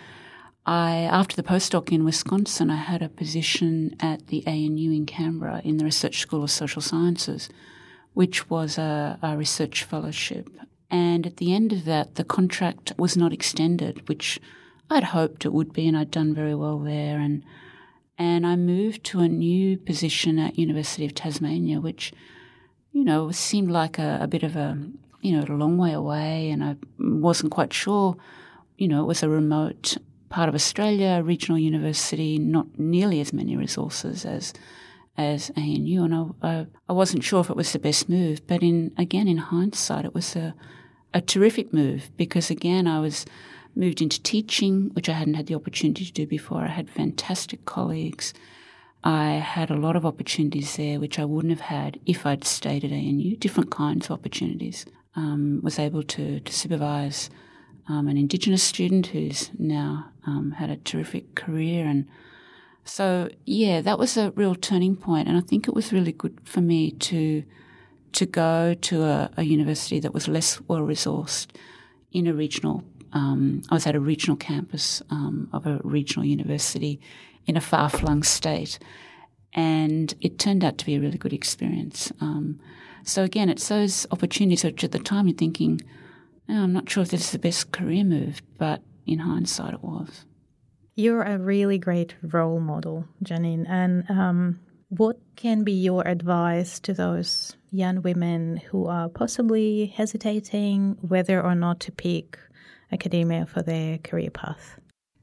I 0.67 0.99
after 0.99 1.35
the 1.35 1.43
postdoc 1.43 1.91
in 1.91 2.05
Wisconsin, 2.05 2.71
I 2.71 2.77
had 2.77 3.03
a 3.03 3.09
position 3.09 3.97
at 3.99 4.29
the 4.29 4.47
ANU 4.47 4.93
in 4.93 5.07
Canberra 5.07 5.61
in 5.65 5.79
the 5.79 5.85
Research 5.85 6.21
School 6.21 6.45
of 6.45 6.51
Social 6.51 6.81
Sciences, 6.81 7.49
which 8.15 8.51
was 8.51 8.79
a, 8.79 9.19
a 9.23 9.37
research 9.37 9.85
fellowship. 9.85 10.49
And 10.91 11.27
at 11.27 11.39
the 11.39 11.55
end 11.55 11.73
of 11.73 11.85
that, 11.87 12.17
the 12.17 12.25
contract 12.25 12.93
was 12.99 13.17
not 13.17 13.33
extended, 13.33 14.07
which 14.09 14.39
I'd 14.91 15.05
hoped 15.05 15.47
it 15.47 15.53
would 15.53 15.73
be, 15.73 15.89
and 15.89 15.97
I'd 15.97 16.11
done 16.11 16.35
very 16.35 16.55
well 16.55 16.79
there. 16.79 17.19
And 17.19 17.43
and 18.19 18.47
I 18.47 18.57
moved 18.57 19.03
to 19.05 19.21
a 19.21 19.29
new 19.29 19.79
position 19.79 20.39
at 20.39 20.59
University 20.59 21.07
of 21.07 21.15
Tasmania, 21.15 21.81
which 21.81 22.13
you 22.93 23.05
know 23.05 23.31
seemed 23.31 23.71
like 23.71 23.99
a, 23.99 24.19
a 24.21 24.27
bit 24.27 24.43
of 24.43 24.55
a 24.55 24.79
you 25.23 25.33
know 25.33 25.45
a 25.49 25.57
long 25.57 25.79
way 25.79 25.93
away, 25.93 26.51
and 26.51 26.63
I 26.63 26.77
wasn't 26.99 27.53
quite 27.53 27.73
sure. 27.73 28.17
You 28.77 28.89
know, 28.89 29.03
it 29.03 29.07
was 29.07 29.23
a 29.23 29.29
remote 29.29 29.97
part 30.29 30.49
of 30.49 30.55
Australia, 30.55 31.19
a 31.21 31.23
regional 31.23 31.59
university, 31.59 32.39
not 32.39 32.67
nearly 32.79 33.21
as 33.21 33.33
many 33.33 33.57
resources 33.57 34.25
as 34.27 34.53
as 35.17 35.51
ANU, 35.57 36.05
and 36.05 36.15
I, 36.15 36.25
I, 36.43 36.67
I 36.89 36.93
wasn't 36.93 37.25
sure 37.25 37.41
if 37.41 37.51
it 37.51 37.57
was 37.57 37.73
the 37.73 37.79
best 37.79 38.09
move. 38.09 38.47
But 38.47 38.63
in 38.63 38.93
again, 38.97 39.29
in 39.29 39.39
hindsight, 39.39 40.05
it 40.05 40.15
was 40.15 40.37
a 40.37 40.55
a 41.15 41.21
terrific 41.21 41.73
move 41.73 42.11
because 42.17 42.51
again, 42.51 42.87
I 42.87 43.01
was 43.01 43.27
moved 43.75 44.03
into 44.03 44.23
teaching, 44.23 44.91
which 44.93 45.09
I 45.09 45.13
hadn't 45.13 45.35
had 45.35 45.47
the 45.47 45.55
opportunity 45.55 46.05
to 46.05 46.13
do 46.13 46.27
before. 46.27 46.63
I 46.63 46.69
had 46.69 46.91
fantastic 46.91 47.65
colleagues. 47.65 48.35
I 49.05 49.33
had 49.33 49.71
a 49.71 49.77
lot 49.77 49.97
of 49.97 50.07
opportunities 50.07 50.77
there, 50.77 51.01
which 51.01 51.19
I 51.19 51.25
wouldn't 51.25 51.53
have 51.53 51.69
had 51.69 51.99
if 52.07 52.25
I'd 52.25 52.45
stayed 52.45 52.85
at 52.85 52.93
ANU, 52.93 53.37
different 53.37 53.71
kinds 53.71 54.07
of 54.07 54.13
opportunities. 54.13 54.87
Um, 55.15 55.61
was 55.63 55.79
able 55.79 56.03
to, 56.05 56.41
to 56.41 56.53
supervise 56.53 57.29
um, 57.89 58.09
an 58.09 58.17
Indigenous 58.17 58.63
student 58.63 59.09
who's 59.09 59.51
now 59.59 60.11
um, 60.27 60.53
had 60.53 60.71
a 60.71 60.77
terrific 60.77 61.35
career. 61.35 61.85
And 61.87 62.07
so, 62.85 63.29
yeah, 63.45 63.81
that 63.81 63.99
was 63.99 64.17
a 64.17 64.33
real 64.33 64.55
turning. 64.55 64.99
And 65.07 65.37
I 65.37 65.41
think 65.41 65.69
it 65.69 65.75
was 65.75 65.93
really 65.93 66.13
good 66.13 66.39
for 66.45 66.61
me 66.61 66.93
to 66.93 67.45
to 68.13 68.27
go 68.27 68.75
to 68.75 69.05
a, 69.05 69.31
a 69.39 69.43
university 69.43 69.99
that 69.99 70.13
was 70.13 70.29
less 70.29 70.61
well 70.69 70.81
resourced 70.81 71.47
in 72.13 72.27
a 72.27 72.35
regional. 72.35 72.85
Um, 73.15 73.63
I 73.71 73.75
was 73.75 73.87
at 73.87 73.95
a 73.95 74.01
regional 74.01 74.37
campus 74.37 75.03
um, 75.09 75.49
of 75.53 75.67
a 75.67 75.81
regional 75.83 76.27
university 76.27 77.01
in 77.47 77.57
a 77.57 77.61
far 77.61 77.89
flung 77.89 78.23
state, 78.23 78.79
and 79.55 80.15
it 80.21 80.39
turned 80.39 80.63
out 80.63 80.77
to 80.79 80.87
be 80.87 80.95
a 80.95 81.01
really 81.01 81.19
good 81.19 81.33
experience. 81.33 82.13
Um, 82.21 82.61
so 83.03 83.23
again, 83.23 83.49
it's 83.49 83.69
those 83.69 84.07
opportunities 84.11 84.65
which 84.65 84.85
at 84.85 84.93
the 84.93 84.99
time 84.99 85.27
you're 85.27 85.37
thinking, 85.37 85.81
oh, 86.49 86.63
I'm 86.63 86.73
not 86.73 86.89
sure 86.89 87.03
if 87.03 87.11
this 87.11 87.25
is 87.25 87.31
the 87.33 87.39
best 87.39 87.73
career 87.73 88.05
move, 88.05 88.43
but 88.59 88.83
in 89.07 89.21
hindsight, 89.21 89.75
it 89.75 89.83
was. 89.83 90.27
You're 90.95 91.23
a 91.23 91.39
really 91.39 91.79
great 91.79 92.15
role 92.23 92.61
model, 92.61 93.07
Janeen, 93.25 93.67
and 93.69 94.05
um, 94.11 94.61
what 94.89 95.19
can 95.37 95.65
be 95.65 95.73
your 95.73 96.07
advice 96.07 96.79
to 96.81 96.93
those 96.93 97.57
young 97.71 98.03
women 98.03 98.59
who 98.59 98.87
are 98.87 99.09
possibly 99.09 99.87
hesitating 99.87 100.99
whether 101.01 101.43
or 101.43 101.55
not 101.55 101.81
to 101.81 101.93
pick 101.93 102.39
academia 102.93 103.47
for 103.47 103.63
their 103.63 103.97
career 103.99 104.29
path? 104.29 104.79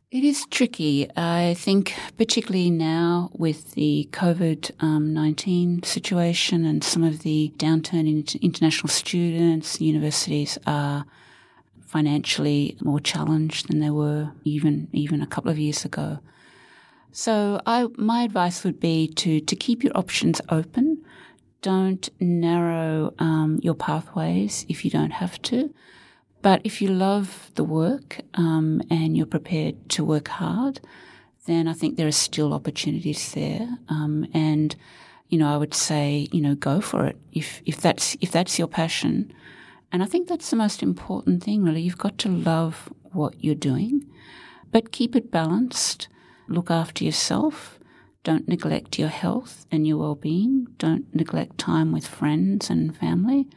It 0.09 0.23
is 0.23 0.43
tricky. 0.49 1.07
I 1.15 1.53
think, 1.55 1.93
particularly 2.17 2.71
now 2.71 3.29
with 3.33 3.73
the 3.73 4.09
COVID 4.11 4.71
um, 4.79 5.13
19 5.13 5.83
situation 5.83 6.65
and 6.65 6.83
some 6.83 7.03
of 7.03 7.19
the 7.19 7.53
downturn 7.57 8.09
in 8.09 8.25
international 8.41 8.89
students, 8.89 9.79
universities 9.79 10.57
are 10.65 11.05
financially 11.89 12.77
more 12.81 12.99
challenged 12.99 13.67
than 13.67 13.79
they 13.79 13.89
were 13.89 14.31
even 14.43 14.87
even 14.93 15.21
a 15.21 15.27
couple 15.27 15.51
of 15.51 15.57
years 15.57 15.83
ago. 15.83 16.19
So 17.11 17.59
I, 17.65 17.87
my 17.97 18.21
advice 18.23 18.63
would 18.63 18.79
be 18.79 19.07
to, 19.15 19.41
to 19.41 19.55
keep 19.55 19.83
your 19.83 19.97
options 19.97 20.39
open. 20.49 21.03
Don't 21.63 22.07
narrow 22.19 23.13
um, 23.17 23.59
your 23.63 23.73
pathways 23.73 24.65
if 24.69 24.85
you 24.85 24.91
don't 24.91 25.11
have 25.11 25.41
to. 25.43 25.73
But 26.43 26.61
if 26.63 26.81
you 26.81 26.89
love 26.89 27.51
the 27.55 27.63
work 27.63 28.21
um, 28.35 28.81
and 28.91 29.17
you're 29.17 29.25
prepared 29.25 29.89
to 29.89 30.05
work 30.05 30.27
hard, 30.27 30.79
then 31.47 31.67
I 31.67 31.73
think 31.73 31.97
there 31.97 32.07
are 32.07 32.11
still 32.11 32.53
opportunities 32.53 33.31
there. 33.33 33.67
Um, 33.89 34.27
and 34.33 34.75
you 35.29 35.37
know, 35.39 35.51
I 35.51 35.57
would 35.57 35.73
say, 35.73 36.27
you 36.31 36.41
know, 36.41 36.55
go 36.55 36.81
for 36.81 37.05
it 37.07 37.17
if 37.33 37.61
if 37.65 37.81
that's 37.81 38.15
if 38.21 38.31
that's 38.31 38.59
your 38.59 38.67
passion. 38.67 39.33
And 39.91 40.03
I 40.03 40.05
think 40.05 40.27
that's 40.27 40.49
the 40.49 40.55
most 40.55 40.83
important 40.83 41.43
thing, 41.43 41.63
really. 41.63 41.81
You've 41.81 41.97
got 41.97 42.17
to 42.19 42.29
love 42.29 42.91
what 43.03 43.43
you're 43.43 43.55
doing, 43.55 44.05
but 44.71 44.91
keep 44.91 45.15
it 45.15 45.31
balanced 45.31 46.07
look 46.49 46.71
after 46.71 47.03
yourself. 47.03 47.79
Don't 48.23 48.47
neglect 48.47 48.99
your 48.99 49.09
health 49.09 49.65
and 49.71 49.87
your 49.87 49.97
well 49.97 50.15
being. 50.15 50.67
Don't 50.77 51.13
neglect 51.15 51.57
time 51.57 51.91
with 51.91 52.05
friends 52.05 52.69
and 52.69 52.95
family 52.95 53.47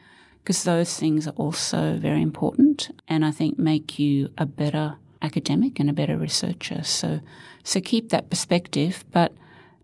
because 0.41 0.63
those 0.63 0.97
things 0.97 1.27
are 1.27 1.31
also 1.31 1.97
very 1.97 2.21
important 2.21 2.91
and 3.07 3.25
I 3.25 3.31
think 3.31 3.57
make 3.57 3.97
you 3.99 4.29
a 4.37 4.45
better 4.45 4.97
academic 5.21 5.79
and 5.79 5.89
a 5.89 5.93
better 5.93 6.17
researcher. 6.17 6.83
So, 6.83 7.21
so 7.63 7.81
keep 7.81 8.09
that 8.09 8.29
perspective, 8.29 9.05
but 9.11 9.33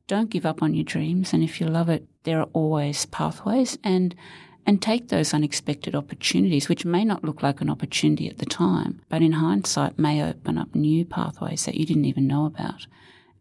don't 0.08 0.30
give 0.30 0.46
up 0.46 0.62
on 0.62 0.74
your 0.74 0.84
dreams. 0.84 1.34
And 1.34 1.44
if 1.44 1.62
you 1.62 1.68
love 1.68 1.90
it, 1.90 2.06
there 2.24 2.40
are 2.40 2.50
always 2.54 3.06
pathways 3.06 3.78
and 3.84 4.16
and 4.66 4.82
take 4.82 5.08
those 5.08 5.34
unexpected 5.34 5.96
opportunities, 5.96 6.70
which 6.70 6.86
may 6.86 7.04
not 7.04 7.24
look 7.24 7.42
like 7.42 7.62
an 7.62 7.70
opportunity 7.70 8.30
at 8.30 8.38
the 8.38 8.46
time, 8.46 9.02
but 9.10 9.22
in 9.22 9.34
hindsight 9.34 9.98
may 9.98 10.22
open 10.24 10.58
up 10.58 10.76
new 10.76 11.06
pathways 11.06 11.66
that 11.66 11.76
you 11.76 11.86
didn't 11.86 12.06
even 12.06 12.28
know 12.28 12.46
about. 12.46 12.86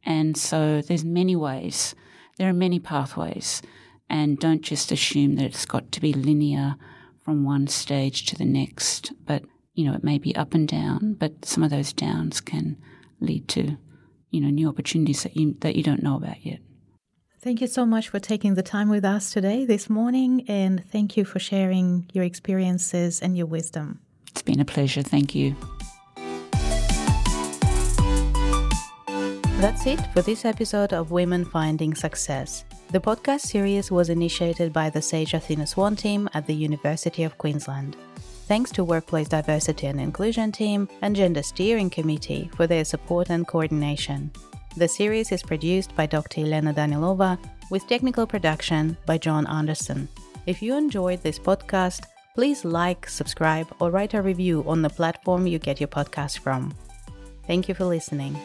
And 0.04 0.36
so 0.36 0.80
there's 0.80 1.04
many 1.04 1.36
ways, 1.36 1.94
there 2.38 2.48
are 2.48 2.54
many 2.54 2.78
pathways, 2.78 3.60
and 4.08 4.38
don't 4.38 4.62
just 4.62 4.90
assume 4.90 5.36
that 5.36 5.44
it's 5.44 5.66
got 5.66 5.92
to 5.92 6.00
be 6.00 6.12
linear 6.12 6.76
from 7.20 7.44
one 7.44 7.66
stage 7.66 8.24
to 8.26 8.36
the 8.36 8.46
next, 8.46 9.12
but 9.26 9.42
you 9.74 9.84
know, 9.84 9.94
it 9.94 10.02
may 10.02 10.18
be 10.18 10.34
up 10.34 10.54
and 10.54 10.66
down, 10.66 11.14
but 11.14 11.44
some 11.44 11.62
of 11.62 11.70
those 11.70 11.92
downs 11.92 12.40
can 12.40 12.76
lead 13.20 13.46
to, 13.48 13.76
you 14.30 14.40
know, 14.40 14.48
new 14.48 14.68
opportunities 14.68 15.22
that 15.22 15.36
you 15.36 15.54
that 15.60 15.76
you 15.76 15.82
don't 15.82 16.02
know 16.02 16.16
about 16.16 16.44
yet. 16.44 16.58
Thank 17.40 17.60
you 17.60 17.68
so 17.68 17.86
much 17.86 18.08
for 18.08 18.18
taking 18.18 18.54
the 18.54 18.64
time 18.64 18.88
with 18.88 19.04
us 19.04 19.30
today, 19.30 19.64
this 19.64 19.88
morning, 19.88 20.44
and 20.48 20.84
thank 20.90 21.16
you 21.16 21.24
for 21.24 21.38
sharing 21.38 22.10
your 22.12 22.24
experiences 22.24 23.22
and 23.22 23.36
your 23.36 23.46
wisdom. 23.46 24.00
It's 24.32 24.42
been 24.42 24.58
a 24.58 24.64
pleasure. 24.64 25.02
Thank 25.02 25.36
you. 25.36 25.54
That's 29.60 29.86
it 29.86 30.00
for 30.12 30.22
this 30.22 30.44
episode 30.44 30.92
of 30.92 31.12
Women 31.12 31.44
Finding 31.44 31.94
Success. 31.94 32.64
The 32.90 33.00
podcast 33.00 33.42
series 33.42 33.90
was 33.92 34.08
initiated 34.08 34.72
by 34.72 34.90
the 34.90 35.02
Sage 35.02 35.34
Athena 35.34 35.68
Swan 35.68 35.94
team 35.94 36.28
at 36.34 36.46
the 36.46 36.54
University 36.54 37.22
of 37.22 37.38
Queensland. 37.38 37.96
Thanks 38.48 38.72
to 38.72 38.82
Workplace 38.82 39.28
Diversity 39.28 39.86
and 39.86 40.00
Inclusion 40.00 40.50
team 40.50 40.88
and 41.02 41.14
Gender 41.14 41.42
Steering 41.44 41.90
Committee 41.90 42.50
for 42.56 42.66
their 42.66 42.84
support 42.84 43.30
and 43.30 43.46
coordination. 43.46 44.32
The 44.76 44.88
series 44.88 45.32
is 45.32 45.42
produced 45.42 45.94
by 45.96 46.06
Dr. 46.06 46.42
Elena 46.42 46.72
Danilova 46.72 47.38
with 47.70 47.86
technical 47.88 48.26
production 48.26 48.96
by 49.06 49.18
John 49.18 49.46
Anderson. 49.46 50.08
If 50.46 50.62
you 50.62 50.76
enjoyed 50.76 51.22
this 51.22 51.38
podcast, 51.38 52.04
please 52.34 52.64
like, 52.64 53.08
subscribe, 53.08 53.66
or 53.80 53.90
write 53.90 54.14
a 54.14 54.22
review 54.22 54.64
on 54.66 54.82
the 54.82 54.90
platform 54.90 55.46
you 55.46 55.58
get 55.58 55.80
your 55.80 55.88
podcast 55.88 56.38
from. 56.38 56.72
Thank 57.46 57.68
you 57.68 57.74
for 57.74 57.84
listening. 57.84 58.36